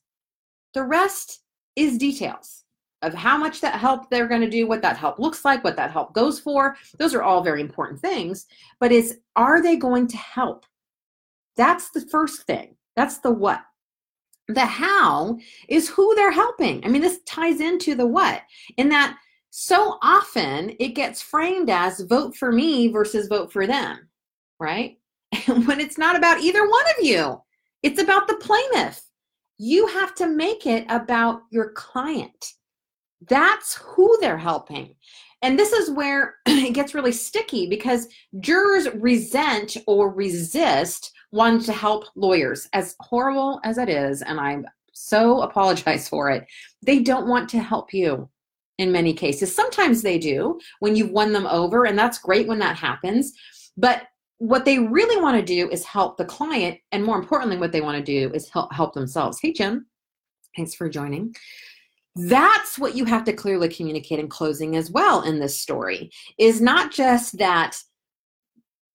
The 0.73 0.83
rest 0.83 1.41
is 1.75 1.97
details 1.97 2.63
of 3.01 3.13
how 3.13 3.37
much 3.37 3.61
that 3.61 3.79
help 3.79 4.09
they're 4.09 4.27
going 4.27 4.41
to 4.41 4.49
do, 4.49 4.67
what 4.67 4.81
that 4.81 4.97
help 4.97 5.19
looks 5.19 5.45
like, 5.45 5.63
what 5.63 5.75
that 5.77 5.91
help 5.91 6.13
goes 6.13 6.39
for. 6.39 6.75
Those 6.97 7.13
are 7.13 7.23
all 7.23 7.41
very 7.41 7.61
important 7.61 7.99
things. 7.99 8.45
But 8.79 8.91
is 8.91 9.19
are 9.35 9.61
they 9.61 9.77
going 9.77 10.07
to 10.07 10.17
help? 10.17 10.65
That's 11.55 11.89
the 11.91 12.01
first 12.01 12.43
thing. 12.43 12.75
That's 12.95 13.19
the 13.19 13.31
what. 13.31 13.61
The 14.47 14.65
how 14.65 15.37
is 15.67 15.89
who 15.89 16.13
they're 16.15 16.31
helping. 16.31 16.83
I 16.83 16.89
mean, 16.89 17.01
this 17.01 17.19
ties 17.25 17.61
into 17.61 17.95
the 17.95 18.07
what, 18.07 18.41
in 18.77 18.89
that 18.89 19.17
so 19.51 19.97
often 20.01 20.75
it 20.79 20.89
gets 20.89 21.21
framed 21.21 21.69
as 21.69 22.01
vote 22.01 22.35
for 22.35 22.51
me 22.51 22.87
versus 22.87 23.27
vote 23.27 23.51
for 23.51 23.67
them, 23.67 24.09
right? 24.59 24.97
When 25.47 25.79
it's 25.79 25.97
not 25.97 26.15
about 26.15 26.41
either 26.41 26.67
one 26.67 26.85
of 26.97 27.05
you, 27.05 27.41
it's 27.83 28.01
about 28.01 28.27
the 28.27 28.35
plaintiff. 28.35 29.01
You 29.57 29.85
have 29.87 30.15
to 30.15 30.27
make 30.27 30.65
it 30.65 30.85
about 30.89 31.41
your 31.51 31.71
client 31.73 32.53
that's 33.27 33.75
who 33.75 34.17
they're 34.21 34.37
helping. 34.37 34.95
And 35.41 35.57
this 35.57 35.71
is 35.71 35.91
where 35.91 36.35
it 36.45 36.73
gets 36.73 36.93
really 36.93 37.11
sticky 37.11 37.67
because 37.67 38.07
jurors 38.39 38.87
resent 38.95 39.77
or 39.87 40.11
resist 40.11 41.11
wanting 41.31 41.63
to 41.63 41.73
help 41.73 42.05
lawyers, 42.15 42.67
as 42.73 42.95
horrible 42.99 43.59
as 43.63 43.77
it 43.77 43.89
is. 43.89 44.21
And 44.21 44.39
I 44.39 44.57
so 44.93 45.41
apologize 45.41 46.09
for 46.09 46.29
it. 46.29 46.45
They 46.81 46.99
don't 46.99 47.27
want 47.27 47.49
to 47.49 47.59
help 47.59 47.93
you 47.93 48.29
in 48.77 48.91
many 48.91 49.13
cases. 49.13 49.53
Sometimes 49.53 50.01
they 50.01 50.17
do 50.17 50.59
when 50.79 50.95
you've 50.95 51.11
won 51.11 51.33
them 51.33 51.47
over, 51.47 51.85
and 51.85 51.97
that's 51.97 52.17
great 52.17 52.47
when 52.47 52.59
that 52.59 52.77
happens. 52.77 53.33
But 53.77 54.03
what 54.39 54.65
they 54.65 54.79
really 54.79 55.21
want 55.21 55.37
to 55.37 55.45
do 55.45 55.69
is 55.69 55.85
help 55.85 56.17
the 56.17 56.25
client. 56.25 56.79
And 56.91 57.03
more 57.03 57.17
importantly, 57.17 57.57
what 57.57 57.71
they 57.71 57.81
want 57.81 57.97
to 57.97 58.03
do 58.03 58.33
is 58.33 58.49
help, 58.49 58.73
help 58.73 58.93
themselves. 58.93 59.39
Hey, 59.41 59.53
Jim. 59.53 59.85
Thanks 60.55 60.73
for 60.73 60.89
joining. 60.89 61.35
That's 62.27 62.77
what 62.77 62.95
you 62.95 63.05
have 63.05 63.23
to 63.25 63.33
clearly 63.33 63.69
communicate 63.69 64.19
in 64.19 64.27
closing 64.27 64.75
as 64.75 64.91
well 64.91 65.21
in 65.21 65.39
this 65.39 65.59
story 65.59 66.11
is 66.37 66.59
not 66.59 66.91
just 66.91 67.37
that 67.37 67.77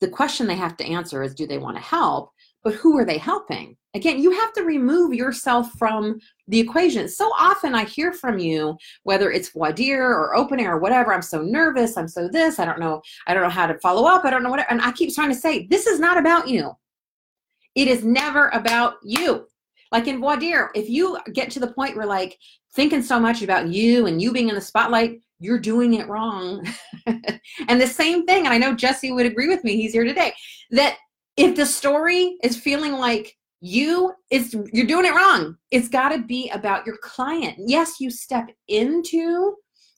the 0.00 0.08
question 0.08 0.46
they 0.46 0.56
have 0.56 0.76
to 0.76 0.84
answer 0.84 1.22
is 1.22 1.34
do 1.34 1.46
they 1.46 1.58
want 1.58 1.76
to 1.76 1.82
help, 1.82 2.30
but 2.62 2.74
who 2.74 2.98
are 2.98 3.04
they 3.04 3.18
helping? 3.18 3.76
Again, 3.94 4.20
you 4.20 4.32
have 4.32 4.52
to 4.54 4.64
remove 4.64 5.14
yourself 5.14 5.70
from 5.78 6.18
the 6.48 6.58
equation. 6.58 7.08
So 7.08 7.30
often 7.38 7.74
I 7.74 7.84
hear 7.84 8.12
from 8.12 8.38
you, 8.38 8.76
whether 9.04 9.30
it's 9.30 9.52
dire 9.74 10.10
or 10.10 10.34
open 10.34 10.60
air 10.60 10.74
or 10.74 10.80
whatever, 10.80 11.14
I'm 11.14 11.22
so 11.22 11.40
nervous, 11.40 11.96
I'm 11.96 12.08
so 12.08 12.28
this, 12.28 12.58
I 12.58 12.64
don't 12.64 12.80
know, 12.80 13.00
I 13.26 13.34
don't 13.34 13.44
know 13.44 13.48
how 13.48 13.66
to 13.66 13.78
follow 13.78 14.06
up, 14.06 14.24
I 14.24 14.30
don't 14.30 14.42
know 14.42 14.50
what, 14.50 14.66
and 14.68 14.82
I 14.82 14.92
keep 14.92 15.14
trying 15.14 15.30
to 15.30 15.34
say, 15.34 15.66
this 15.68 15.86
is 15.86 16.00
not 16.00 16.18
about 16.18 16.48
you. 16.48 16.72
It 17.74 17.88
is 17.88 18.04
never 18.04 18.48
about 18.48 18.96
you. 19.02 19.46
Like 19.92 20.08
in 20.08 20.20
dire, 20.20 20.70
if 20.74 20.88
you 20.88 21.18
get 21.32 21.50
to 21.52 21.60
the 21.60 21.72
point 21.72 21.96
where 21.96 22.06
like 22.06 22.36
thinking 22.74 23.02
so 23.02 23.20
much 23.20 23.42
about 23.42 23.68
you 23.68 24.06
and 24.06 24.20
you 24.20 24.32
being 24.32 24.48
in 24.48 24.54
the 24.54 24.60
spotlight, 24.60 25.20
you're 25.38 25.58
doing 25.58 25.94
it 25.94 26.08
wrong. 26.08 26.66
and 27.06 27.80
the 27.80 27.86
same 27.86 28.26
thing, 28.26 28.44
and 28.44 28.54
I 28.54 28.58
know 28.58 28.74
Jesse 28.74 29.12
would 29.12 29.26
agree 29.26 29.48
with 29.48 29.64
me, 29.64 29.76
he's 29.76 29.92
here 29.92 30.04
today, 30.04 30.32
that 30.70 30.96
if 31.36 31.56
the 31.56 31.66
story 31.66 32.36
is 32.42 32.56
feeling 32.56 32.92
like 32.92 33.36
you 33.60 34.12
is 34.30 34.54
you're 34.74 34.86
doing 34.86 35.06
it 35.06 35.14
wrong 35.14 35.56
it's 35.70 35.88
got 35.88 36.10
to 36.10 36.18
be 36.18 36.50
about 36.50 36.84
your 36.84 36.98
client. 36.98 37.56
Yes 37.58 37.98
you 37.98 38.10
step 38.10 38.50
into 38.68 39.54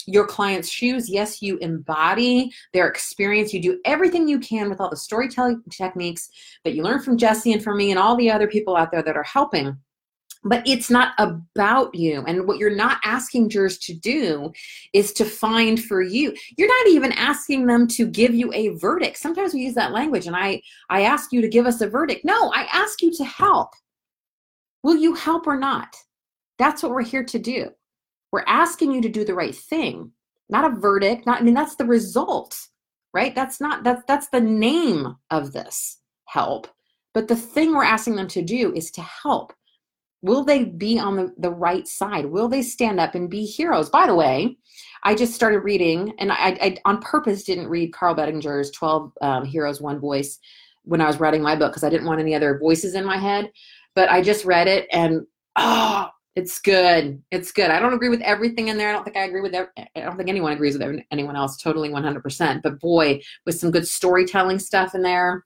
your 0.06 0.24
client's 0.24 0.68
shoes. 0.68 1.10
Yes 1.10 1.42
you 1.42 1.58
embody 1.58 2.52
their 2.72 2.86
experience. 2.86 3.52
You 3.52 3.60
do 3.60 3.80
everything 3.84 4.28
you 4.28 4.38
can 4.38 4.70
with 4.70 4.80
all 4.80 4.88
the 4.88 4.96
storytelling 4.96 5.64
techniques 5.68 6.28
that 6.64 6.74
you 6.74 6.84
learn 6.84 7.02
from 7.02 7.18
jesse 7.18 7.52
and 7.52 7.62
from 7.62 7.76
me 7.76 7.90
and 7.90 7.98
all 7.98 8.16
the 8.16 8.30
other 8.30 8.46
people 8.46 8.76
out 8.76 8.92
there 8.92 9.02
that 9.02 9.16
are 9.16 9.24
helping 9.24 9.76
but 10.48 10.66
it's 10.66 10.90
not 10.90 11.12
about 11.18 11.94
you. 11.94 12.22
And 12.26 12.46
what 12.46 12.58
you're 12.58 12.74
not 12.74 12.98
asking 13.04 13.50
jurors 13.50 13.78
to 13.78 13.94
do 13.94 14.52
is 14.92 15.12
to 15.14 15.24
find 15.24 15.82
for 15.82 16.02
you. 16.02 16.34
You're 16.56 16.68
not 16.68 16.88
even 16.88 17.12
asking 17.12 17.66
them 17.66 17.86
to 17.88 18.06
give 18.06 18.34
you 18.34 18.52
a 18.52 18.68
verdict. 18.76 19.18
Sometimes 19.18 19.54
we 19.54 19.60
use 19.60 19.74
that 19.74 19.92
language 19.92 20.26
and 20.26 20.36
i 20.36 20.60
i 20.90 21.02
ask 21.02 21.32
you 21.32 21.40
to 21.40 21.48
give 21.48 21.66
us 21.66 21.80
a 21.80 21.88
verdict. 21.88 22.24
No 22.24 22.50
i 22.54 22.64
ask 22.72 23.02
you 23.02 23.12
to 23.14 23.24
help. 23.24 23.70
Will 24.82 24.96
you 24.96 25.14
help 25.14 25.46
or 25.46 25.56
not? 25.56 25.94
That's 26.58 26.82
what 26.82 26.92
we're 26.92 27.02
here 27.02 27.24
to 27.24 27.38
do. 27.38 27.70
We're 28.32 28.44
asking 28.46 28.92
you 28.92 29.02
to 29.02 29.08
do 29.08 29.24
the 29.24 29.34
right 29.34 29.54
thing 29.54 30.12
not 30.48 30.70
a 30.70 30.76
verdict 30.76 31.26
not 31.26 31.40
i 31.40 31.42
mean 31.42 31.54
that's 31.54 31.74
the 31.74 31.84
result 31.84 32.56
right? 33.16 33.34
That's 33.34 33.62
not 33.62 33.82
that's 33.82 34.02
that's 34.06 34.28
the 34.28 34.42
name 34.42 35.16
of 35.30 35.52
this 35.52 36.00
help. 36.26 36.68
But 37.14 37.28
the 37.28 37.34
thing 37.34 37.72
we're 37.72 37.82
asking 37.82 38.16
them 38.16 38.28
to 38.28 38.42
do 38.42 38.74
is 38.74 38.90
to 38.90 39.00
help 39.00 39.54
Will 40.26 40.42
they 40.42 40.64
be 40.64 40.98
on 40.98 41.14
the, 41.14 41.32
the 41.38 41.50
right 41.50 41.86
side? 41.86 42.26
Will 42.26 42.48
they 42.48 42.62
stand 42.62 42.98
up 42.98 43.14
and 43.14 43.30
be 43.30 43.44
heroes? 43.44 43.88
By 43.88 44.06
the 44.06 44.14
way, 44.14 44.58
I 45.04 45.14
just 45.14 45.34
started 45.34 45.60
reading, 45.60 46.14
and 46.18 46.32
I, 46.32 46.58
I 46.60 46.76
on 46.84 47.00
purpose 47.00 47.44
didn't 47.44 47.68
read 47.68 47.92
Carl 47.92 48.16
Bettinger's 48.16 48.72
12 48.72 49.12
um, 49.20 49.44
Heroes, 49.44 49.80
One 49.80 50.00
Voice 50.00 50.40
when 50.82 51.00
I 51.00 51.06
was 51.06 51.20
writing 51.20 51.42
my 51.42 51.54
book 51.54 51.70
because 51.70 51.84
I 51.84 51.90
didn't 51.90 52.06
want 52.06 52.20
any 52.20 52.34
other 52.34 52.58
voices 52.58 52.94
in 52.94 53.04
my 53.04 53.18
head. 53.18 53.52
But 53.94 54.10
I 54.10 54.20
just 54.20 54.44
read 54.44 54.66
it, 54.66 54.88
and 54.92 55.24
oh, 55.54 56.08
it's 56.34 56.58
good. 56.58 57.22
It's 57.30 57.52
good. 57.52 57.70
I 57.70 57.78
don't 57.78 57.94
agree 57.94 58.08
with 58.08 58.20
everything 58.22 58.66
in 58.66 58.78
there. 58.78 58.88
I 58.88 58.92
don't 58.92 59.04
think 59.04 59.16
I 59.16 59.26
agree 59.26 59.42
with. 59.42 59.54
I 59.54 59.68
don't 59.94 60.16
think 60.16 60.28
anyone 60.28 60.52
agrees 60.52 60.76
with 60.76 61.00
anyone 61.12 61.36
else. 61.36 61.56
Totally, 61.56 61.88
100%. 61.88 62.62
But 62.62 62.80
boy, 62.80 63.20
with 63.44 63.58
some 63.60 63.70
good 63.70 63.86
storytelling 63.86 64.58
stuff 64.58 64.96
in 64.96 65.02
there, 65.02 65.44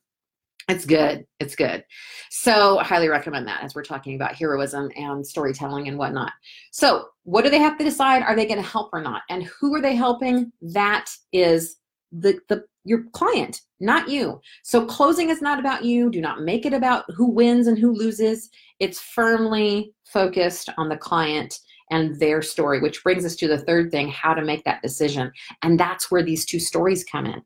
it's 0.69 0.85
good. 0.85 1.25
It's 1.39 1.57
good. 1.57 1.85
So, 2.31 2.79
I 2.79 2.85
highly 2.85 3.09
recommend 3.09 3.47
that 3.49 3.63
as 3.63 3.75
we're 3.75 3.83
talking 3.83 4.15
about 4.15 4.35
heroism 4.35 4.91
and 4.97 5.27
storytelling 5.27 5.89
and 5.89 5.99
whatnot. 5.99 6.33
So, 6.71 7.07
what 7.25 7.45
do 7.45 7.51
they 7.51 7.59
have 7.59 7.79
to 7.79 7.85
decide? 7.85 8.23
Are 8.23 8.37
they 8.37 8.47
going 8.47 8.63
to 8.63 8.69
help 8.69 8.91
or 8.93 9.03
not? 9.03 9.23
And 9.31 9.45
who 9.45 9.75
are 9.75 9.81
they 9.81 9.95
helping? 9.95 10.53
That 10.61 11.11
is 11.33 11.77
the, 12.13 12.39
the 12.49 12.65
your 12.85 13.05
client, 13.13 13.61
not 13.79 14.09
you. 14.09 14.41
So, 14.63 14.85
closing 14.87 15.31
is 15.31 15.43
not 15.43 15.59
about 15.59 15.85
you. 15.85 16.11
Do 16.11 16.21
not 16.21 16.43
make 16.43 16.67
it 16.67 16.73
about 16.73 17.05
who 17.15 17.27
wins 17.31 17.67
and 17.67 17.79
who 17.79 17.93
loses. 17.93 18.51
It's 18.79 19.01
firmly 19.01 19.93
focused 20.05 20.69
on 20.79 20.89
the 20.89 20.97
client 20.97 21.59
and 21.91 22.19
their 22.21 22.41
story, 22.41 22.81
which 22.81 23.03
brings 23.03 23.25
us 23.25 23.35
to 23.37 23.49
the 23.49 23.59
third 23.59 23.91
thing 23.91 24.09
how 24.09 24.33
to 24.33 24.45
make 24.45 24.65
that 24.65 24.83
decision. 24.83 25.33
And 25.63 25.79
that's 25.79 26.11
where 26.11 26.23
these 26.23 26.45
two 26.45 26.61
stories 26.61 27.05
come 27.05 27.27
in 27.27 27.43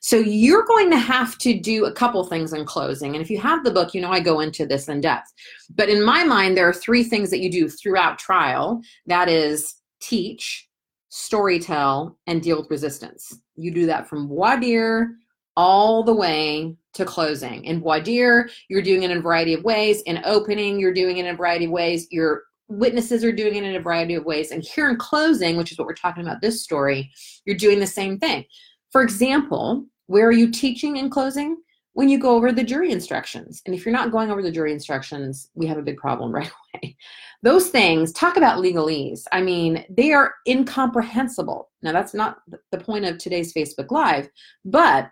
So 0.00 0.16
you're 0.16 0.64
going 0.64 0.90
to 0.90 0.98
have 0.98 1.38
to 1.38 1.58
do 1.58 1.86
a 1.86 1.92
couple 1.92 2.24
things 2.24 2.52
in 2.52 2.64
closing. 2.64 3.14
And 3.14 3.22
if 3.22 3.30
you 3.30 3.38
have 3.38 3.64
the 3.64 3.70
book, 3.70 3.94
you 3.94 4.00
know 4.00 4.10
I 4.10 4.20
go 4.20 4.40
into 4.40 4.66
this 4.66 4.88
in 4.88 5.00
depth. 5.00 5.32
But 5.74 5.88
in 5.88 6.04
my 6.04 6.24
mind, 6.24 6.56
there 6.56 6.68
are 6.68 6.74
three 6.74 7.04
things 7.04 7.30
that 7.30 7.40
you 7.40 7.50
do 7.50 7.68
throughout 7.68 8.18
trial 8.18 8.80
that 9.06 9.28
is, 9.28 9.74
teach, 10.00 10.68
storytell, 11.10 12.16
and 12.26 12.42
deal 12.42 12.60
with 12.60 12.70
resistance. 12.70 13.38
You 13.56 13.72
do 13.72 13.86
that 13.86 14.08
from 14.08 14.28
dire 14.28 15.12
all 15.56 16.02
the 16.02 16.14
way 16.14 16.76
to 16.94 17.04
closing. 17.04 17.64
In 17.64 17.80
dire, 17.80 18.48
you're 18.68 18.82
doing 18.82 19.04
it 19.04 19.10
in 19.10 19.18
a 19.18 19.22
variety 19.22 19.54
of 19.54 19.62
ways. 19.62 20.02
In 20.02 20.20
opening, 20.24 20.80
you're 20.80 20.92
doing 20.92 21.18
it 21.18 21.26
in 21.26 21.34
a 21.34 21.36
variety 21.36 21.66
of 21.66 21.70
ways. 21.70 22.08
Your 22.10 22.42
witnesses 22.68 23.24
are 23.24 23.32
doing 23.32 23.56
it 23.56 23.64
in 23.64 23.76
a 23.76 23.80
variety 23.80 24.14
of 24.14 24.24
ways. 24.24 24.50
And 24.50 24.62
here 24.62 24.88
in 24.88 24.96
closing, 24.96 25.56
which 25.56 25.70
is 25.70 25.78
what 25.78 25.86
we're 25.86 25.94
talking 25.94 26.24
about 26.24 26.40
this 26.40 26.62
story, 26.62 27.10
you're 27.44 27.56
doing 27.56 27.78
the 27.78 27.86
same 27.86 28.18
thing. 28.18 28.44
For 28.94 29.02
example, 29.02 29.86
where 30.06 30.28
are 30.28 30.32
you 30.32 30.52
teaching 30.52 30.98
in 30.98 31.10
closing? 31.10 31.56
When 31.94 32.08
you 32.08 32.16
go 32.16 32.36
over 32.36 32.52
the 32.52 32.62
jury 32.62 32.92
instructions. 32.92 33.60
And 33.66 33.74
if 33.74 33.84
you're 33.84 33.92
not 33.92 34.12
going 34.12 34.30
over 34.30 34.40
the 34.40 34.52
jury 34.52 34.72
instructions, 34.72 35.50
we 35.54 35.66
have 35.66 35.78
a 35.78 35.82
big 35.82 35.96
problem 35.96 36.30
right 36.34 36.48
away. 36.76 36.96
Those 37.42 37.70
things, 37.70 38.12
talk 38.12 38.36
about 38.36 38.62
legalese. 38.62 39.24
I 39.32 39.42
mean, 39.42 39.84
they 39.90 40.12
are 40.12 40.34
incomprehensible. 40.46 41.72
Now, 41.82 41.90
that's 41.90 42.14
not 42.14 42.38
the 42.70 42.78
point 42.78 43.04
of 43.04 43.18
today's 43.18 43.52
Facebook 43.52 43.90
Live, 43.90 44.28
but 44.64 45.10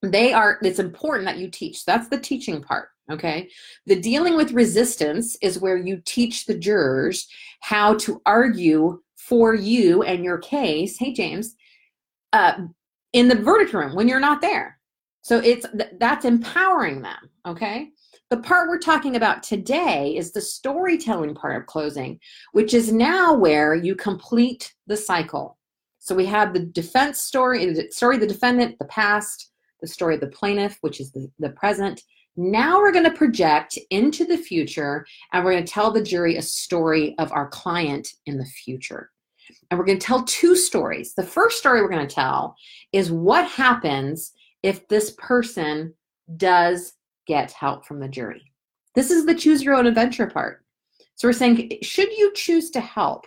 they 0.00 0.32
are, 0.32 0.58
it's 0.62 0.78
important 0.78 1.26
that 1.26 1.36
you 1.36 1.50
teach. 1.50 1.84
That's 1.84 2.08
the 2.08 2.18
teaching 2.18 2.62
part. 2.62 2.88
Okay. 3.10 3.50
The 3.84 4.00
dealing 4.00 4.36
with 4.36 4.52
resistance 4.52 5.36
is 5.42 5.60
where 5.60 5.76
you 5.76 6.00
teach 6.06 6.46
the 6.46 6.56
jurors 6.56 7.28
how 7.60 7.94
to 7.96 8.22
argue 8.24 9.02
for 9.16 9.52
you 9.54 10.02
and 10.02 10.24
your 10.24 10.38
case. 10.38 10.96
Hey, 10.96 11.12
James, 11.12 11.56
uh, 12.32 12.54
in 13.12 13.28
the 13.28 13.34
verdict 13.34 13.72
room 13.72 13.94
when 13.94 14.08
you're 14.08 14.20
not 14.20 14.40
there. 14.40 14.78
So 15.22 15.38
it's 15.38 15.66
that's 15.98 16.24
empowering 16.24 17.02
them, 17.02 17.30
okay? 17.46 17.90
The 18.30 18.38
part 18.38 18.68
we're 18.68 18.78
talking 18.78 19.16
about 19.16 19.42
today 19.42 20.16
is 20.16 20.32
the 20.32 20.40
storytelling 20.40 21.34
part 21.34 21.60
of 21.60 21.66
closing, 21.66 22.18
which 22.52 22.74
is 22.74 22.92
now 22.92 23.34
where 23.34 23.74
you 23.74 23.94
complete 23.94 24.72
the 24.86 24.96
cycle. 24.96 25.58
So 25.98 26.14
we 26.14 26.26
have 26.26 26.52
the 26.52 26.60
defense 26.60 27.20
story, 27.20 27.66
the 27.66 27.90
story 27.90 28.16
of 28.16 28.22
the 28.22 28.26
defendant, 28.26 28.78
the 28.78 28.86
past, 28.86 29.52
the 29.80 29.86
story 29.86 30.14
of 30.14 30.20
the 30.20 30.28
plaintiff, 30.28 30.78
which 30.80 30.98
is 30.98 31.12
the, 31.12 31.30
the 31.38 31.50
present. 31.50 32.02
Now 32.36 32.78
we're 32.78 32.92
going 32.92 33.04
to 33.04 33.16
project 33.16 33.78
into 33.90 34.24
the 34.24 34.38
future 34.38 35.04
and 35.32 35.44
we're 35.44 35.52
going 35.52 35.64
to 35.64 35.72
tell 35.72 35.92
the 35.92 36.02
jury 36.02 36.36
a 36.36 36.42
story 36.42 37.14
of 37.18 37.30
our 37.32 37.48
client 37.48 38.08
in 38.24 38.38
the 38.38 38.46
future. 38.46 39.10
And 39.70 39.78
we're 39.78 39.86
going 39.86 39.98
to 39.98 40.06
tell 40.06 40.24
two 40.24 40.56
stories. 40.56 41.14
The 41.14 41.22
first 41.22 41.58
story 41.58 41.82
we're 41.82 41.88
going 41.88 42.06
to 42.06 42.14
tell 42.14 42.56
is 42.92 43.10
what 43.10 43.46
happens 43.48 44.32
if 44.62 44.86
this 44.88 45.12
person 45.18 45.94
does 46.36 46.94
get 47.26 47.52
help 47.52 47.86
from 47.86 48.00
the 48.00 48.08
jury. 48.08 48.42
This 48.94 49.10
is 49.10 49.26
the 49.26 49.34
choose 49.34 49.62
your 49.62 49.74
own 49.74 49.86
adventure 49.86 50.26
part. 50.26 50.64
So 51.14 51.28
we're 51.28 51.32
saying, 51.32 51.78
should 51.82 52.12
you 52.12 52.32
choose 52.34 52.70
to 52.70 52.80
help, 52.80 53.26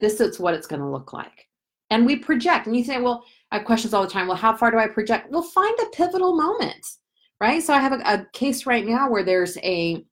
this 0.00 0.20
is 0.20 0.40
what 0.40 0.54
it's 0.54 0.66
going 0.66 0.80
to 0.80 0.88
look 0.88 1.12
like. 1.12 1.48
And 1.90 2.06
we 2.06 2.16
project. 2.16 2.66
And 2.66 2.76
you 2.76 2.84
say, 2.84 3.00
well, 3.00 3.24
I 3.50 3.58
have 3.58 3.66
questions 3.66 3.94
all 3.94 4.02
the 4.02 4.10
time. 4.10 4.26
Well, 4.26 4.36
how 4.36 4.56
far 4.56 4.70
do 4.70 4.78
I 4.78 4.88
project? 4.88 5.30
Well, 5.30 5.42
find 5.42 5.78
a 5.80 5.96
pivotal 5.96 6.34
moment, 6.34 6.84
right? 7.40 7.62
So 7.62 7.74
I 7.74 7.78
have 7.80 7.92
a, 7.92 8.02
a 8.04 8.26
case 8.32 8.66
right 8.66 8.86
now 8.86 9.10
where 9.10 9.24
there's 9.24 9.58
a 9.58 10.04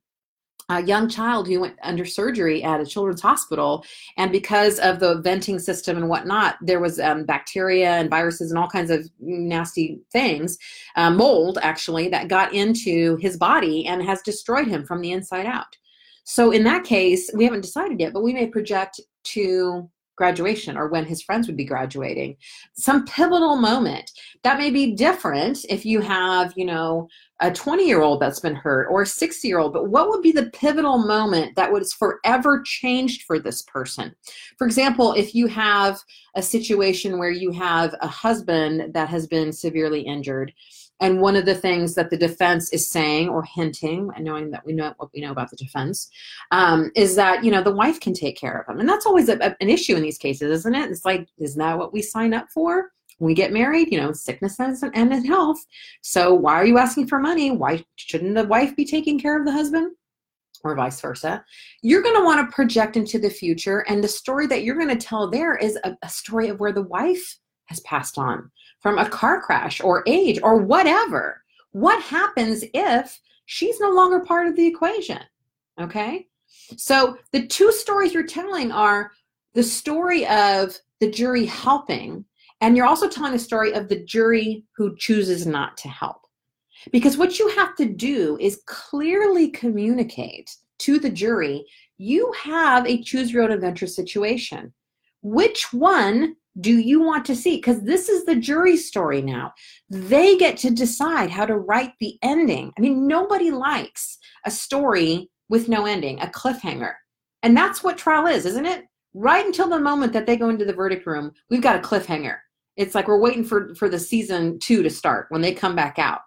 a 0.71 0.83
young 0.83 1.09
child 1.09 1.49
who 1.49 1.61
went 1.61 1.77
under 1.83 2.05
surgery 2.05 2.63
at 2.63 2.81
a 2.81 2.87
children's 2.87 3.21
hospital 3.21 3.85
and 4.17 4.31
because 4.31 4.79
of 4.79 5.01
the 5.01 5.21
venting 5.21 5.59
system 5.59 5.97
and 5.97 6.09
whatnot 6.09 6.57
there 6.63 6.81
was 6.81 7.01
um, 7.01 7.25
bacteria 7.25 7.91
and 7.91 8.09
viruses 8.09 8.51
and 8.51 8.59
all 8.59 8.69
kinds 8.69 8.91
of 8.91 9.09
nasty 9.19 10.01
things 10.13 10.57
uh, 10.97 11.11
mold 11.11 11.59
actually 11.63 12.09
that 12.09 12.29
got 12.29 12.55
into 12.55 13.17
his 13.17 13.37
body 13.37 13.85
and 13.87 14.03
has 14.03 14.23
destroyed 14.23 14.69
him 14.69 14.85
from 14.87 15.01
the 15.01 15.11
inside 15.11 15.47
out. 15.47 15.77
So 16.25 16.53
in 16.53 16.63
that 16.65 16.85
case 16.85 17.31
we 17.35 17.45
haven't 17.45 17.63
decided 17.63 17.99
yet 17.99 18.13
but 18.13 18.23
we 18.23 18.33
may 18.33 18.47
project 18.47 19.01
to 19.25 19.91
graduation 20.21 20.77
or 20.77 20.89
when 20.89 21.07
his 21.07 21.23
friends 21.23 21.47
would 21.47 21.57
be 21.57 21.65
graduating. 21.65 22.37
Some 22.75 23.07
pivotal 23.07 23.57
moment 23.57 24.11
that 24.43 24.59
may 24.59 24.71
be 24.71 24.95
different 24.95 25.65
if 25.71 25.87
you 25.87 26.03
have 26.03 26.53
you 26.57 26.67
know 26.67 27.09
a 27.41 27.51
20 27.51 27.87
year 27.87 28.03
old 28.03 28.21
that's 28.21 28.41
been 28.41 28.55
hurt 28.55 28.87
or 28.91 29.01
a 29.01 29.07
60 29.07 29.49
year 29.49 29.59
old 29.59 29.73
but 29.73 29.89
what 29.89 30.11
would 30.11 30.21
be 30.21 30.31
the 30.31 30.51
pivotal 30.51 30.99
moment 30.99 31.57
that 31.57 31.73
was 31.73 31.95
forever 31.95 32.63
changed 32.67 33.23
for 33.23 33.39
this 33.39 33.63
person? 33.63 34.15
For 34.59 34.67
example 34.67 35.15
if 35.15 35.35
you 35.35 35.47
have 35.47 35.99
a 36.37 36.43
situation 36.43 37.19
where 37.19 37.31
you 37.31 37.51
have 37.53 37.95
a 38.03 38.07
husband 38.07 38.93
that 38.93 39.09
has 39.09 39.27
been 39.27 39.53
severely 39.53 40.03
injured 40.03 40.53
and 41.01 41.21
one 41.21 41.37
of 41.37 41.47
the 41.47 41.55
things 41.55 41.95
that 41.95 42.11
the 42.11 42.17
defense 42.17 42.73
is 42.73 42.89
saying 42.89 43.29
or 43.29 43.43
hinting, 43.43 44.11
and 44.15 44.25
knowing 44.25 44.51
that 44.51 44.65
we 44.65 44.73
know 44.73 44.95
what 44.99 45.11
we 45.15 45.21
know 45.21 45.33
about 45.33 45.51
the 45.51 45.57
defense, 45.57 46.11
um, 46.51 46.91
is 46.95 47.17
that 47.17 47.45
you 47.45 47.51
know 47.51 47.63
the 47.63 47.75
wife 47.75 48.01
can 48.01 48.13
take 48.13 48.37
care 48.37 48.59
of 48.59 48.73
him, 48.73 48.81
and 48.81 48.89
that's 48.89 49.07
always 49.07 49.29
a, 49.29 49.37
a, 49.39 49.57
an 49.61 49.69
issue 49.69 49.97
in 49.97 50.03
these 50.03 50.19
cases, 50.19 50.51
isn't 50.51 50.75
it? 50.75 50.91
It's 50.91 51.05
like, 51.05 51.29
isn't 51.39 51.59
that 51.59 51.79
what 51.79 51.93
we 51.93 52.03
sign 52.03 52.35
up 52.35 52.49
for? 52.53 52.93
When 53.19 53.27
we 53.27 53.35
get 53.35 53.53
married, 53.53 53.93
you 53.93 54.01
know, 54.01 54.13
sickness 54.13 54.59
and, 54.59 54.83
and 54.95 55.27
health. 55.27 55.59
So 56.01 56.33
why 56.33 56.55
are 56.55 56.65
you 56.65 56.79
asking 56.79 57.07
for 57.07 57.19
money? 57.19 57.51
Why 57.51 57.85
shouldn't 57.97 58.35
the 58.35 58.47
wife 58.47 58.75
be 58.75 58.87
taking 58.87 59.19
care 59.19 59.39
of 59.39 59.45
the 59.45 59.53
husband? 59.53 59.93
or 60.63 60.75
vice 60.75 61.01
versa, 61.01 61.45
you're 61.83 62.03
going 62.03 62.17
to 62.17 62.25
want 62.25 62.47
to 62.47 62.55
project 62.55 62.97
into 62.97 63.19
the 63.19 63.31
future. 63.31 63.81
And 63.89 64.03
the 64.03 64.09
story 64.09 64.47
that 64.49 64.63
you're 64.63 64.77
going 64.77 64.89
to 64.89 65.07
tell 65.07 65.31
there 65.31 65.57
is 65.57 65.79
a, 65.85 65.97
a, 66.03 66.09
story 66.09 66.49
of 66.49 66.61
where 66.61 66.73
the 66.73 66.83
wife 66.83 67.39
has 67.67 67.81
passed 67.81 68.19
on 68.19 68.51
from 68.81 68.99
a 68.99 69.09
car 69.09 69.41
crash 69.41 69.81
or 69.81 70.03
age 70.07 70.39
or 70.43 70.57
whatever. 70.57 71.43
What 71.73 72.03
happens 72.03 72.65
if 72.75 73.19
she's 73.47 73.79
no 73.81 73.91
longer 73.91 74.21
part 74.21 74.47
of 74.47 74.57
the 74.57 74.67
equation? 74.67 75.21
Okay. 75.81 76.27
So 76.77 77.17
the 77.33 77.47
two 77.47 77.73
stories 77.73 78.13
you're 78.13 78.27
telling 78.27 78.73
are 78.73 79.13
the 79.55 79.63
story 79.63 80.27
of 80.27 80.79
the 81.01 81.11
jury 81.11 81.47
helping, 81.47 82.25
and 82.61 82.77
you're 82.77 82.87
also 82.87 83.09
telling 83.09 83.35
a 83.35 83.39
story 83.39 83.73
of 83.73 83.89
the 83.89 84.05
jury 84.05 84.65
who 84.77 84.97
chooses 84.97 85.47
not 85.47 85.77
to 85.79 85.89
help. 85.89 86.27
Because 86.93 87.17
what 87.17 87.39
you 87.39 87.49
have 87.51 87.77
to 87.77 87.87
do 87.87 88.39
is 88.41 88.63
clearly 88.67 89.49
communicate 89.49 90.51
to 90.79 90.99
the 90.99 91.11
jury 91.11 91.65
you 92.01 92.33
have 92.43 92.87
a 92.87 93.03
choose 93.03 93.31
your 93.31 93.43
own 93.43 93.53
adventure 93.53 93.87
situation. 93.87 94.73
Which 95.21 95.71
one 95.71 96.37
do 96.59 96.79
you 96.79 97.01
want 97.01 97.25
to 97.27 97.37
see? 97.37 97.57
Because 97.57 97.83
this 97.83 98.09
is 98.09 98.25
the 98.25 98.35
jury 98.35 98.77
story 98.77 99.23
now. 99.23 99.53
They 99.89 100.37
get 100.37 100.57
to 100.59 100.71
decide 100.71 101.31
how 101.31 101.47
to 101.47 101.57
write 101.57 101.93
the 102.01 102.19
ending. 102.23 102.73
I 102.77 102.81
mean, 102.81 103.07
nobody 103.07 103.51
likes 103.51 104.19
a 104.45 104.51
story 104.51 105.31
with 105.49 105.69
no 105.69 105.87
ending, 105.87 106.21
a 106.21 106.27
cliffhanger. 106.27 106.95
And 107.43 107.57
that's 107.57 107.83
what 107.83 107.99
trial 107.99 108.27
is, 108.27 108.47
isn't 108.47 108.67
it? 108.67 108.85
Right 109.15 109.45
until 109.45 109.69
the 109.69 109.79
moment 109.79 110.13
that 110.13 110.27
they 110.27 110.37
go 110.37 110.49
into 110.49 110.65
the 110.65 110.73
verdict 110.73 111.07
room, 111.07 111.33
we've 111.51 111.63
got 111.63 111.77
a 111.77 111.87
cliffhanger. 111.87 112.39
It's 112.77 112.95
like 112.95 113.09
we're 113.09 113.21
waiting 113.21 113.45
for, 113.45 113.75
for 113.75 113.89
the 113.89 113.99
season 113.99 114.59
two 114.59 114.83
to 114.83 114.91
start 114.91 115.27
when 115.31 115.41
they 115.41 115.53
come 115.53 115.77
back 115.77 115.99
out. 115.99 116.21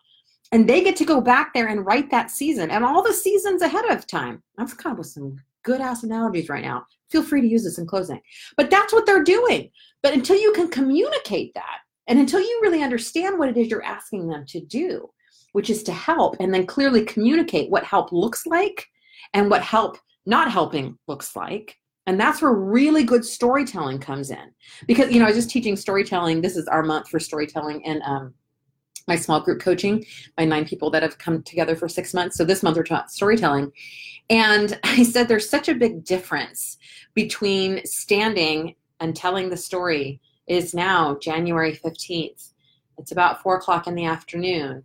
And 0.51 0.69
they 0.69 0.83
get 0.83 0.95
to 0.97 1.05
go 1.05 1.19
back 1.19 1.53
there 1.53 1.67
and 1.67 1.86
write 1.86 2.12
that 2.12 2.29
season 2.29 2.69
and 2.69 2.86
all 2.86 3.01
the 3.01 3.13
seasons 3.13 3.62
ahead 3.62 3.86
of 3.86 4.05
time. 4.05 4.43
I'm 4.59 4.67
kind 4.67 4.99
of 4.99 5.05
some 5.05 5.39
good 5.63 5.82
ass 5.82 6.04
analogies 6.04 6.49
right 6.49 6.63
now. 6.63 6.86
Feel 7.10 7.23
free 7.23 7.41
to 7.41 7.47
use 7.47 7.63
this 7.63 7.78
in 7.78 7.86
closing. 7.86 8.19
But 8.58 8.69
that's 8.69 8.93
what 8.93 9.06
they're 9.06 9.23
doing. 9.23 9.69
But 10.02 10.13
until 10.13 10.38
you 10.38 10.54
can 10.54 10.69
communicate 10.69 11.54
that, 11.54 11.80
and 12.08 12.19
until 12.19 12.41
you 12.41 12.60
really 12.62 12.84
understand 12.84 13.39
what 13.39 13.49
it 13.49 13.58
is 13.58 13.69
you're 13.69 13.84
asking 13.84 14.28
them 14.28 14.45
to 14.47 14.60
do, 14.60 15.10
which 15.54 15.69
is 15.69 15.84
to 15.84 15.93
help, 15.93 16.36
and 16.39 16.54
then 16.54 16.65
clearly 16.65 17.06
communicate 17.06 17.69
what 17.69 17.84
help 17.84 18.12
looks 18.12 18.45
like 18.45 18.86
and 19.34 19.49
what 19.49 19.62
help 19.62 19.97
not 20.26 20.52
helping 20.52 20.97
looks 21.08 21.36
like. 21.36 21.78
And 22.06 22.19
that's 22.19 22.41
where 22.41 22.52
really 22.52 23.06
good 23.06 23.23
storytelling 23.23 23.99
comes 23.99 24.30
in. 24.30 24.52
Because, 24.88 25.12
you 25.12 25.19
know, 25.19 25.26
I 25.26 25.30
was 25.30 25.38
just 25.38 25.49
teaching 25.49 25.78
storytelling. 25.78 26.41
This 26.41 26.58
is 26.58 26.67
our 26.67 26.84
month 26.84 27.08
for 27.08 27.19
storytelling 27.19 27.86
and 27.86 28.02
um, 28.04 28.34
my 29.07 29.15
small 29.15 29.41
group 29.41 29.61
coaching, 29.61 30.05
my 30.37 30.45
nine 30.45 30.65
people 30.65 30.89
that 30.91 31.03
have 31.03 31.17
come 31.17 31.41
together 31.43 31.75
for 31.75 31.87
six 31.87 32.13
months. 32.13 32.37
So 32.37 32.45
this 32.45 32.63
month 32.63 32.77
we're 32.77 32.83
taught 32.83 33.11
storytelling. 33.11 33.71
And 34.29 34.79
I 34.83 35.03
said 35.03 35.27
there's 35.27 35.49
such 35.49 35.69
a 35.69 35.75
big 35.75 36.03
difference 36.03 36.77
between 37.13 37.85
standing 37.85 38.75
and 38.99 39.15
telling 39.15 39.49
the 39.49 39.57
story 39.57 40.21
is 40.47 40.73
now 40.73 41.17
January 41.21 41.73
15th. 41.75 42.51
It's 42.97 43.11
about 43.11 43.41
four 43.41 43.57
o'clock 43.57 43.87
in 43.87 43.95
the 43.95 44.05
afternoon. 44.05 44.83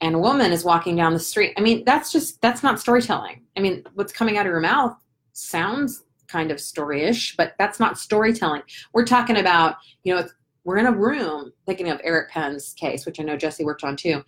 And 0.00 0.14
a 0.14 0.18
woman 0.18 0.52
is 0.52 0.64
walking 0.64 0.96
down 0.96 1.12
the 1.12 1.20
street. 1.20 1.52
I 1.58 1.60
mean, 1.60 1.84
that's 1.84 2.10
just, 2.10 2.40
that's 2.40 2.62
not 2.62 2.80
storytelling. 2.80 3.42
I 3.56 3.60
mean, 3.60 3.84
what's 3.94 4.12
coming 4.12 4.38
out 4.38 4.46
of 4.46 4.50
your 4.50 4.60
mouth 4.60 4.96
sounds 5.32 6.04
kind 6.26 6.50
of 6.50 6.58
storyish, 6.58 7.36
but 7.36 7.54
that's 7.58 7.80
not 7.80 7.98
storytelling. 7.98 8.62
We're 8.94 9.04
talking 9.04 9.36
about, 9.36 9.76
you 10.04 10.14
know, 10.14 10.26
we're 10.64 10.78
in 10.78 10.86
a 10.86 10.92
room 10.92 11.52
thinking 11.66 11.88
of 11.88 12.00
Eric 12.04 12.30
Penn's 12.30 12.74
case, 12.74 13.06
which 13.06 13.20
I 13.20 13.22
know 13.22 13.36
Jesse 13.36 13.64
worked 13.64 13.84
on 13.84 13.96
too. 13.96 14.22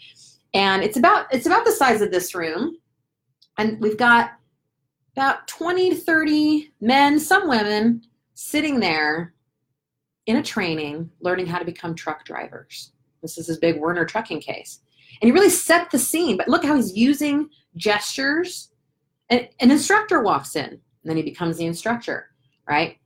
And 0.55 0.83
it's 0.83 0.97
about, 0.97 1.33
it's 1.33 1.47
about 1.47 1.65
the 1.65 1.73
size 1.73 2.01
of 2.01 2.11
this 2.11 2.35
room. 2.35 2.77
And 3.59 3.81
we've 3.81 3.97
got 3.97 4.33
about 5.17 5.47
20 5.49 5.91
to 5.91 5.97
30 5.97 6.73
men, 6.81 7.19
some 7.19 7.49
women, 7.49 8.03
sitting 8.35 8.81
there 8.81 9.35
in 10.27 10.37
a 10.37 10.43
training 10.43 11.11
learning 11.21 11.47
how 11.47 11.59
to 11.59 11.65
become 11.65 11.95
truck 11.95 12.25
drivers. 12.25 12.93
This 13.23 13.39
is 13.39 13.47
his 13.47 13.59
big 13.59 13.79
Werner 13.79 14.05
trucking 14.05 14.41
case. 14.41 14.81
And 15.21 15.29
he 15.29 15.33
really 15.33 15.51
set 15.51 15.91
the 15.91 15.99
scene. 15.99 16.37
But 16.37 16.49
look 16.49 16.65
how 16.65 16.75
he's 16.75 16.97
using 16.97 17.49
gestures. 17.77 18.71
An 19.31 19.49
instructor 19.61 20.23
walks 20.23 20.57
in, 20.57 20.65
and 20.65 20.81
then 21.05 21.17
he 21.17 21.23
becomes 21.23 21.57
the 21.57 21.67
instructor, 21.67 22.31
right? 22.69 22.99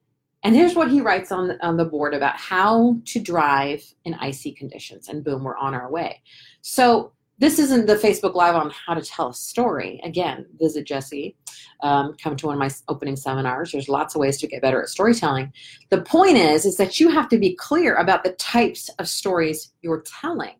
And 0.46 0.54
here's 0.54 0.76
what 0.76 0.92
he 0.92 1.00
writes 1.00 1.32
on 1.32 1.58
on 1.60 1.76
the 1.76 1.84
board 1.84 2.14
about 2.14 2.36
how 2.36 2.98
to 3.06 3.18
drive 3.18 3.82
in 4.04 4.14
icy 4.14 4.52
conditions. 4.52 5.08
And 5.08 5.24
boom, 5.24 5.42
we're 5.42 5.56
on 5.56 5.74
our 5.74 5.90
way. 5.90 6.22
So 6.60 7.10
this 7.38 7.58
isn't 7.58 7.86
the 7.86 7.96
Facebook 7.96 8.36
Live 8.36 8.54
on 8.54 8.70
how 8.70 8.94
to 8.94 9.02
tell 9.02 9.30
a 9.30 9.34
story. 9.34 10.00
Again, 10.04 10.46
visit 10.60 10.86
Jesse. 10.86 11.36
Um, 11.82 12.14
come 12.22 12.36
to 12.36 12.46
one 12.46 12.54
of 12.54 12.60
my 12.60 12.70
opening 12.86 13.16
seminars. 13.16 13.72
There's 13.72 13.88
lots 13.88 14.14
of 14.14 14.20
ways 14.20 14.38
to 14.38 14.46
get 14.46 14.62
better 14.62 14.80
at 14.80 14.88
storytelling. 14.88 15.52
The 15.90 16.02
point 16.02 16.36
is, 16.36 16.64
is 16.64 16.76
that 16.76 17.00
you 17.00 17.08
have 17.08 17.28
to 17.30 17.38
be 17.38 17.56
clear 17.56 17.96
about 17.96 18.22
the 18.22 18.34
types 18.34 18.88
of 19.00 19.08
stories 19.08 19.72
you're 19.82 20.04
telling. 20.20 20.54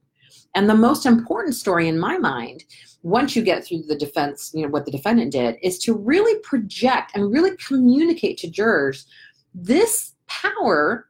And 0.57 0.68
the 0.68 0.75
most 0.75 1.07
important 1.07 1.55
story 1.55 1.87
in 1.87 1.96
my 1.96 2.18
mind, 2.18 2.64
once 3.03 3.37
you 3.37 3.42
get 3.42 3.64
through 3.64 3.83
the 3.83 3.94
defense, 3.94 4.51
you 4.53 4.62
know, 4.62 4.68
what 4.68 4.85
the 4.85 4.90
defendant 4.90 5.31
did, 5.31 5.59
is 5.62 5.79
to 5.81 5.94
really 5.94 6.40
project 6.40 7.12
and 7.14 7.33
really 7.33 7.57
communicate 7.59 8.37
to 8.38 8.51
jurors 8.51 9.07
this 9.57 10.12
power 10.27 11.09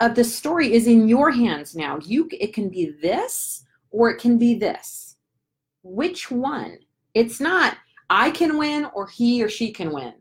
of 0.00 0.16
the 0.16 0.24
story 0.24 0.72
is 0.72 0.88
in 0.88 1.08
your 1.08 1.30
hands 1.30 1.76
now. 1.76 1.98
You 2.04 2.28
it 2.32 2.52
can 2.52 2.68
be 2.68 2.92
this 3.00 3.64
or 3.90 4.10
it 4.10 4.20
can 4.20 4.36
be 4.36 4.58
this. 4.58 5.16
Which 5.84 6.30
one? 6.30 6.78
It's 7.14 7.40
not 7.40 7.76
I 8.10 8.32
can 8.32 8.58
win 8.58 8.88
or 8.94 9.06
he 9.06 9.42
or 9.42 9.48
she 9.48 9.70
can 9.70 9.92
win. 9.92 10.14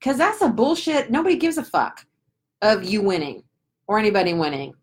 Cuz 0.00 0.16
that's 0.16 0.42
a 0.42 0.48
bullshit. 0.48 1.10
Nobody 1.10 1.36
gives 1.36 1.58
a 1.58 1.64
fuck 1.64 2.06
of 2.62 2.84
you 2.84 3.02
winning 3.02 3.42
or 3.88 3.98
anybody 3.98 4.32
winning. 4.32 4.74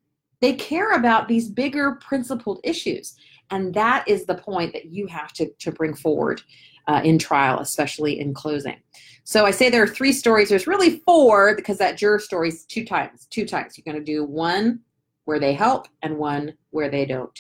They 0.42 0.54
care 0.54 0.92
about 0.92 1.30
these 1.30 1.48
bigger 1.48 1.94
principled 2.02 2.60
issues. 2.66 3.16
And 3.50 3.74
that 3.76 4.06
is 4.08 4.26
the 4.26 4.36
point 4.36 4.74
that 4.74 4.88
you 4.88 5.08
have 5.08 5.32
to, 5.34 5.50
to 5.60 5.72
bring 5.72 5.94
forward 5.94 6.42
uh, 6.88 7.02
in 7.04 7.18
trial, 7.18 7.60
especially 7.60 8.20
in 8.20 8.34
closing. 8.34 8.78
So 9.24 9.46
I 9.46 9.52
say 9.52 9.70
there 9.70 9.84
are 9.84 9.88
three 9.88 10.14
stories. 10.14 10.50
There's 10.50 10.68
really 10.68 11.00
four 11.00 11.56
because 11.56 11.80
that 11.80 11.98
juror 11.98 12.20
story 12.20 12.50
is 12.50 12.66
two 12.66 12.86
times. 12.86 13.26
Two 13.30 13.46
times. 13.46 13.78
You're 13.78 13.92
going 13.92 14.04
to 14.04 14.12
do 14.12 14.24
one 14.24 14.82
where 15.26 15.40
they 15.40 15.54
help 15.54 15.88
and 16.04 16.18
one 16.18 16.54
where 16.70 16.90
they 16.90 17.06
don't. 17.06 17.38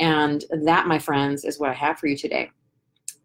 And 0.00 0.44
that, 0.64 0.88
my 0.88 0.98
friends, 0.98 1.44
is 1.44 1.60
what 1.60 1.70
I 1.70 1.74
have 1.74 1.98
for 1.98 2.08
you 2.08 2.16
today. 2.16 2.50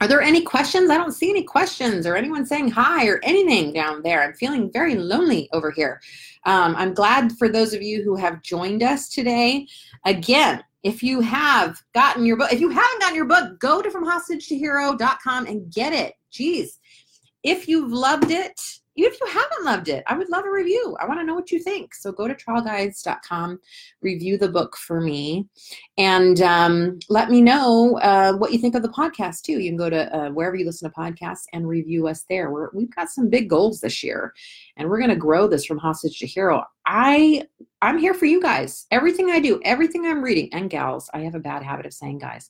Are 0.01 0.07
there 0.07 0.21
any 0.21 0.41
questions? 0.41 0.89
I 0.89 0.97
don't 0.97 1.13
see 1.13 1.29
any 1.29 1.43
questions 1.43 2.05
or 2.05 2.15
anyone 2.15 2.45
saying 2.45 2.69
hi 2.69 3.07
or 3.07 3.19
anything 3.23 3.71
down 3.73 4.03
there. 4.03 4.21
I'm 4.21 4.33
feeling 4.33 4.69
very 4.71 4.95
lonely 4.95 5.49
over 5.53 5.71
here. 5.71 6.01
Um, 6.45 6.75
I'm 6.75 6.93
glad 6.93 7.31
for 7.37 7.47
those 7.47 7.73
of 7.73 7.81
you 7.81 8.03
who 8.03 8.15
have 8.17 8.43
joined 8.43 8.83
us 8.83 9.09
today. 9.09 9.67
Again, 10.05 10.63
if 10.85 11.01
you 11.01 11.19
have 11.19 11.81
gotten 11.95 12.27
your 12.27 12.37
book, 12.37 12.53
if 12.53 12.59
you 12.59 12.69
haven't 12.69 13.01
gotten 13.01 13.15
your 13.15 13.25
book, 13.25 13.59
go 13.59 13.81
to 13.81 13.89
FromHostageToHero.com 13.89 15.47
and 15.47 15.73
get 15.73 15.93
it. 15.93 16.13
Jeez. 16.31 16.67
If 17.41 17.67
you've 17.67 17.91
loved 17.91 18.29
it, 18.29 18.61
even 18.95 19.11
if 19.11 19.19
you 19.19 19.27
haven't 19.27 19.65
loved 19.65 19.89
it, 19.89 20.03
I 20.07 20.17
would 20.17 20.29
love 20.29 20.45
a 20.45 20.51
review. 20.51 20.95
I 20.99 21.05
want 21.05 21.19
to 21.19 21.25
know 21.25 21.35
what 21.35 21.51
you 21.51 21.59
think. 21.59 21.93
So 21.93 22.11
go 22.11 22.27
to 22.27 22.33
trialguides.com, 22.33 23.59
review 24.01 24.37
the 24.37 24.49
book 24.49 24.77
for 24.77 25.01
me, 25.01 25.47
and 25.97 26.41
um, 26.41 26.99
let 27.09 27.29
me 27.29 27.41
know 27.41 27.99
uh, 27.99 28.33
what 28.33 28.53
you 28.53 28.59
think 28.59 28.75
of 28.75 28.81
the 28.81 28.89
podcast 28.89 29.41
too. 29.41 29.59
You 29.59 29.69
can 29.69 29.77
go 29.77 29.89
to 29.89 30.15
uh, 30.15 30.29
wherever 30.29 30.55
you 30.55 30.65
listen 30.65 30.89
to 30.89 30.95
podcasts 30.95 31.43
and 31.53 31.67
review 31.67 32.07
us 32.07 32.25
there. 32.29 32.51
We're, 32.51 32.69
we've 32.73 32.93
got 32.95 33.09
some 33.09 33.29
big 33.29 33.49
goals 33.49 33.81
this 33.81 34.03
year, 34.03 34.33
and 34.77 34.89
we're 34.89 34.99
going 34.99 35.09
to 35.09 35.15
grow 35.15 35.47
this 35.47 35.65
from 35.65 35.77
hostage 35.77 36.19
to 36.19 36.27
hero. 36.27 36.63
I 36.85 37.43
I'm 37.81 37.97
here 37.97 38.13
for 38.13 38.25
you 38.25 38.41
guys. 38.41 38.85
Everything 38.91 39.29
I 39.29 39.39
do, 39.39 39.59
everything 39.65 40.05
I'm 40.05 40.23
reading, 40.23 40.49
and 40.53 40.69
gals. 40.69 41.09
I 41.13 41.19
have 41.19 41.35
a 41.35 41.39
bad 41.39 41.63
habit 41.63 41.85
of 41.85 41.93
saying 41.93 42.19
guys. 42.19 42.49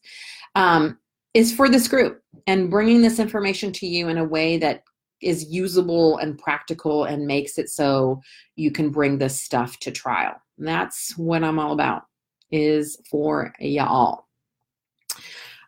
Um, 0.53 0.99
is 1.33 1.53
for 1.53 1.67
this 1.67 1.89
group 1.89 2.23
and 2.47 2.71
bringing 2.71 3.01
this 3.01 3.19
information 3.19 3.73
to 3.73 3.85
you 3.85 4.07
in 4.07 4.17
a 4.17 4.23
way 4.23 4.57
that 4.57 4.83
is 5.21 5.45
usable 5.45 6.17
and 6.17 6.37
practical 6.37 7.05
and 7.05 7.25
makes 7.25 7.57
it 7.57 7.69
so 7.69 8.21
you 8.55 8.71
can 8.71 8.89
bring 8.89 9.17
this 9.17 9.41
stuff 9.41 9.79
to 9.79 9.91
trial. 9.91 10.35
And 10.57 10.67
that's 10.67 11.17
what 11.17 11.43
I'm 11.43 11.59
all 11.59 11.73
about 11.73 12.03
is 12.51 12.97
for 13.09 13.53
y'all. 13.59 14.25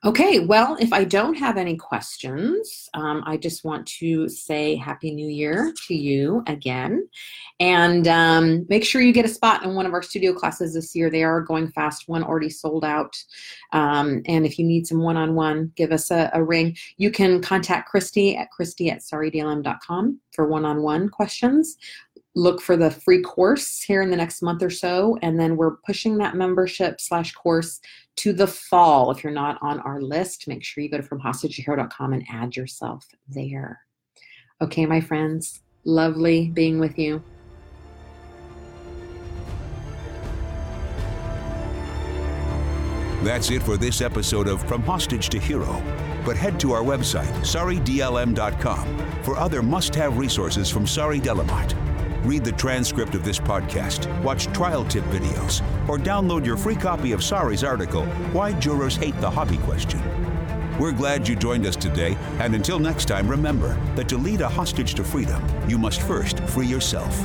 Okay, 0.05 0.39
well, 0.39 0.77
if 0.79 0.93
I 0.93 1.03
don't 1.03 1.33
have 1.33 1.57
any 1.57 1.75
questions, 1.75 2.87
um, 2.93 3.23
I 3.25 3.35
just 3.35 3.63
want 3.63 3.87
to 3.99 4.29
say 4.29 4.75
Happy 4.75 5.11
New 5.11 5.27
Year 5.27 5.73
to 5.87 5.95
you 5.95 6.43
again. 6.45 7.07
And 7.59 8.07
um, 8.07 8.67
make 8.69 8.85
sure 8.85 9.01
you 9.01 9.11
get 9.11 9.25
a 9.25 9.29
spot 9.29 9.63
in 9.63 9.73
one 9.73 9.87
of 9.87 9.93
our 9.93 10.03
studio 10.03 10.33
classes 10.33 10.75
this 10.75 10.95
year. 10.95 11.09
They 11.09 11.23
are 11.23 11.41
going 11.41 11.69
fast, 11.69 12.07
one 12.07 12.23
already 12.23 12.51
sold 12.51 12.85
out. 12.85 13.15
Um, 13.73 14.21
and 14.27 14.45
if 14.45 14.59
you 14.59 14.65
need 14.65 14.85
some 14.85 15.01
one 15.01 15.17
on 15.17 15.33
one, 15.33 15.71
give 15.75 15.91
us 15.91 16.11
a, 16.11 16.29
a, 16.33 16.43
ring. 16.43 16.77
You 16.97 17.09
can 17.09 17.41
contact 17.41 17.89
Christy 17.89 18.37
at 18.37 18.51
Christy 18.51 18.91
at 18.91 18.99
saridlm.com 18.99 20.19
for 20.31 20.47
one 20.47 20.65
on 20.65 20.83
one 20.83 21.09
questions 21.09 21.77
look 22.37 22.61
for 22.61 22.77
the 22.77 22.91
free 22.91 23.21
course 23.21 23.81
here 23.81 24.03
in 24.03 24.11
the 24.11 24.15
next 24.15 24.43
month 24.43 24.61
or 24.61 24.69
so 24.69 25.17
and 25.23 25.39
then 25.39 25.57
we're 25.57 25.77
pushing 25.77 26.17
that 26.17 26.35
membership 26.35 27.01
slash 27.01 27.33
course 27.33 27.81
to 28.15 28.31
the 28.31 28.45
fall 28.45 29.09
if 29.09 29.23
you're 29.23 29.33
not 29.33 29.57
on 29.63 29.79
our 29.79 30.01
list 30.01 30.47
make 30.47 30.63
sure 30.63 30.83
you 30.83 30.89
go 30.89 30.97
to 30.97 31.03
fromhostagetohero.com 31.03 32.13
and 32.13 32.23
add 32.31 32.55
yourself 32.55 33.07
there 33.27 33.79
okay 34.61 34.85
my 34.85 35.01
friends 35.01 35.61
lovely 35.83 36.49
being 36.49 36.79
with 36.79 36.99
you 36.99 37.23
That's 43.23 43.49
it 43.51 43.63
for 43.63 43.77
this 43.77 43.99
episode 44.01 44.47
of 44.47 44.65
From 44.69 44.83
Hostage 44.83 45.27
to 45.29 45.39
Hero. 45.39 45.83
But 46.23 46.37
head 46.37 46.59
to 46.61 46.71
our 46.71 46.83
website, 46.83 47.33
saridlm.com, 47.41 49.23
for 49.23 49.35
other 49.35 49.61
must 49.61 49.93
have 49.95 50.17
resources 50.17 50.69
from 50.69 50.87
Sari 50.87 51.19
Delamotte. 51.19 51.86
Read 52.27 52.43
the 52.43 52.51
transcript 52.51 53.15
of 53.15 53.23
this 53.23 53.39
podcast, 53.39 54.05
watch 54.21 54.47
trial 54.47 54.83
tip 54.83 55.05
videos, 55.05 55.61
or 55.87 55.97
download 55.97 56.45
your 56.45 56.57
free 56.57 56.75
copy 56.75 57.13
of 57.13 57.23
Sari's 57.23 57.63
article, 57.63 58.05
Why 58.33 58.51
Jurors 58.51 58.97
Hate 58.97 59.17
the 59.21 59.31
Hobby 59.31 59.55
Question. 59.59 60.01
We're 60.77 60.91
glad 60.91 61.25
you 61.25 61.37
joined 61.37 61.65
us 61.65 61.77
today, 61.77 62.17
and 62.39 62.53
until 62.53 62.79
next 62.79 63.05
time, 63.05 63.29
remember 63.29 63.79
that 63.95 64.09
to 64.09 64.17
lead 64.17 64.41
a 64.41 64.49
hostage 64.49 64.93
to 64.95 65.05
freedom, 65.05 65.41
you 65.69 65.77
must 65.77 66.01
first 66.01 66.41
free 66.41 66.67
yourself. 66.67 67.17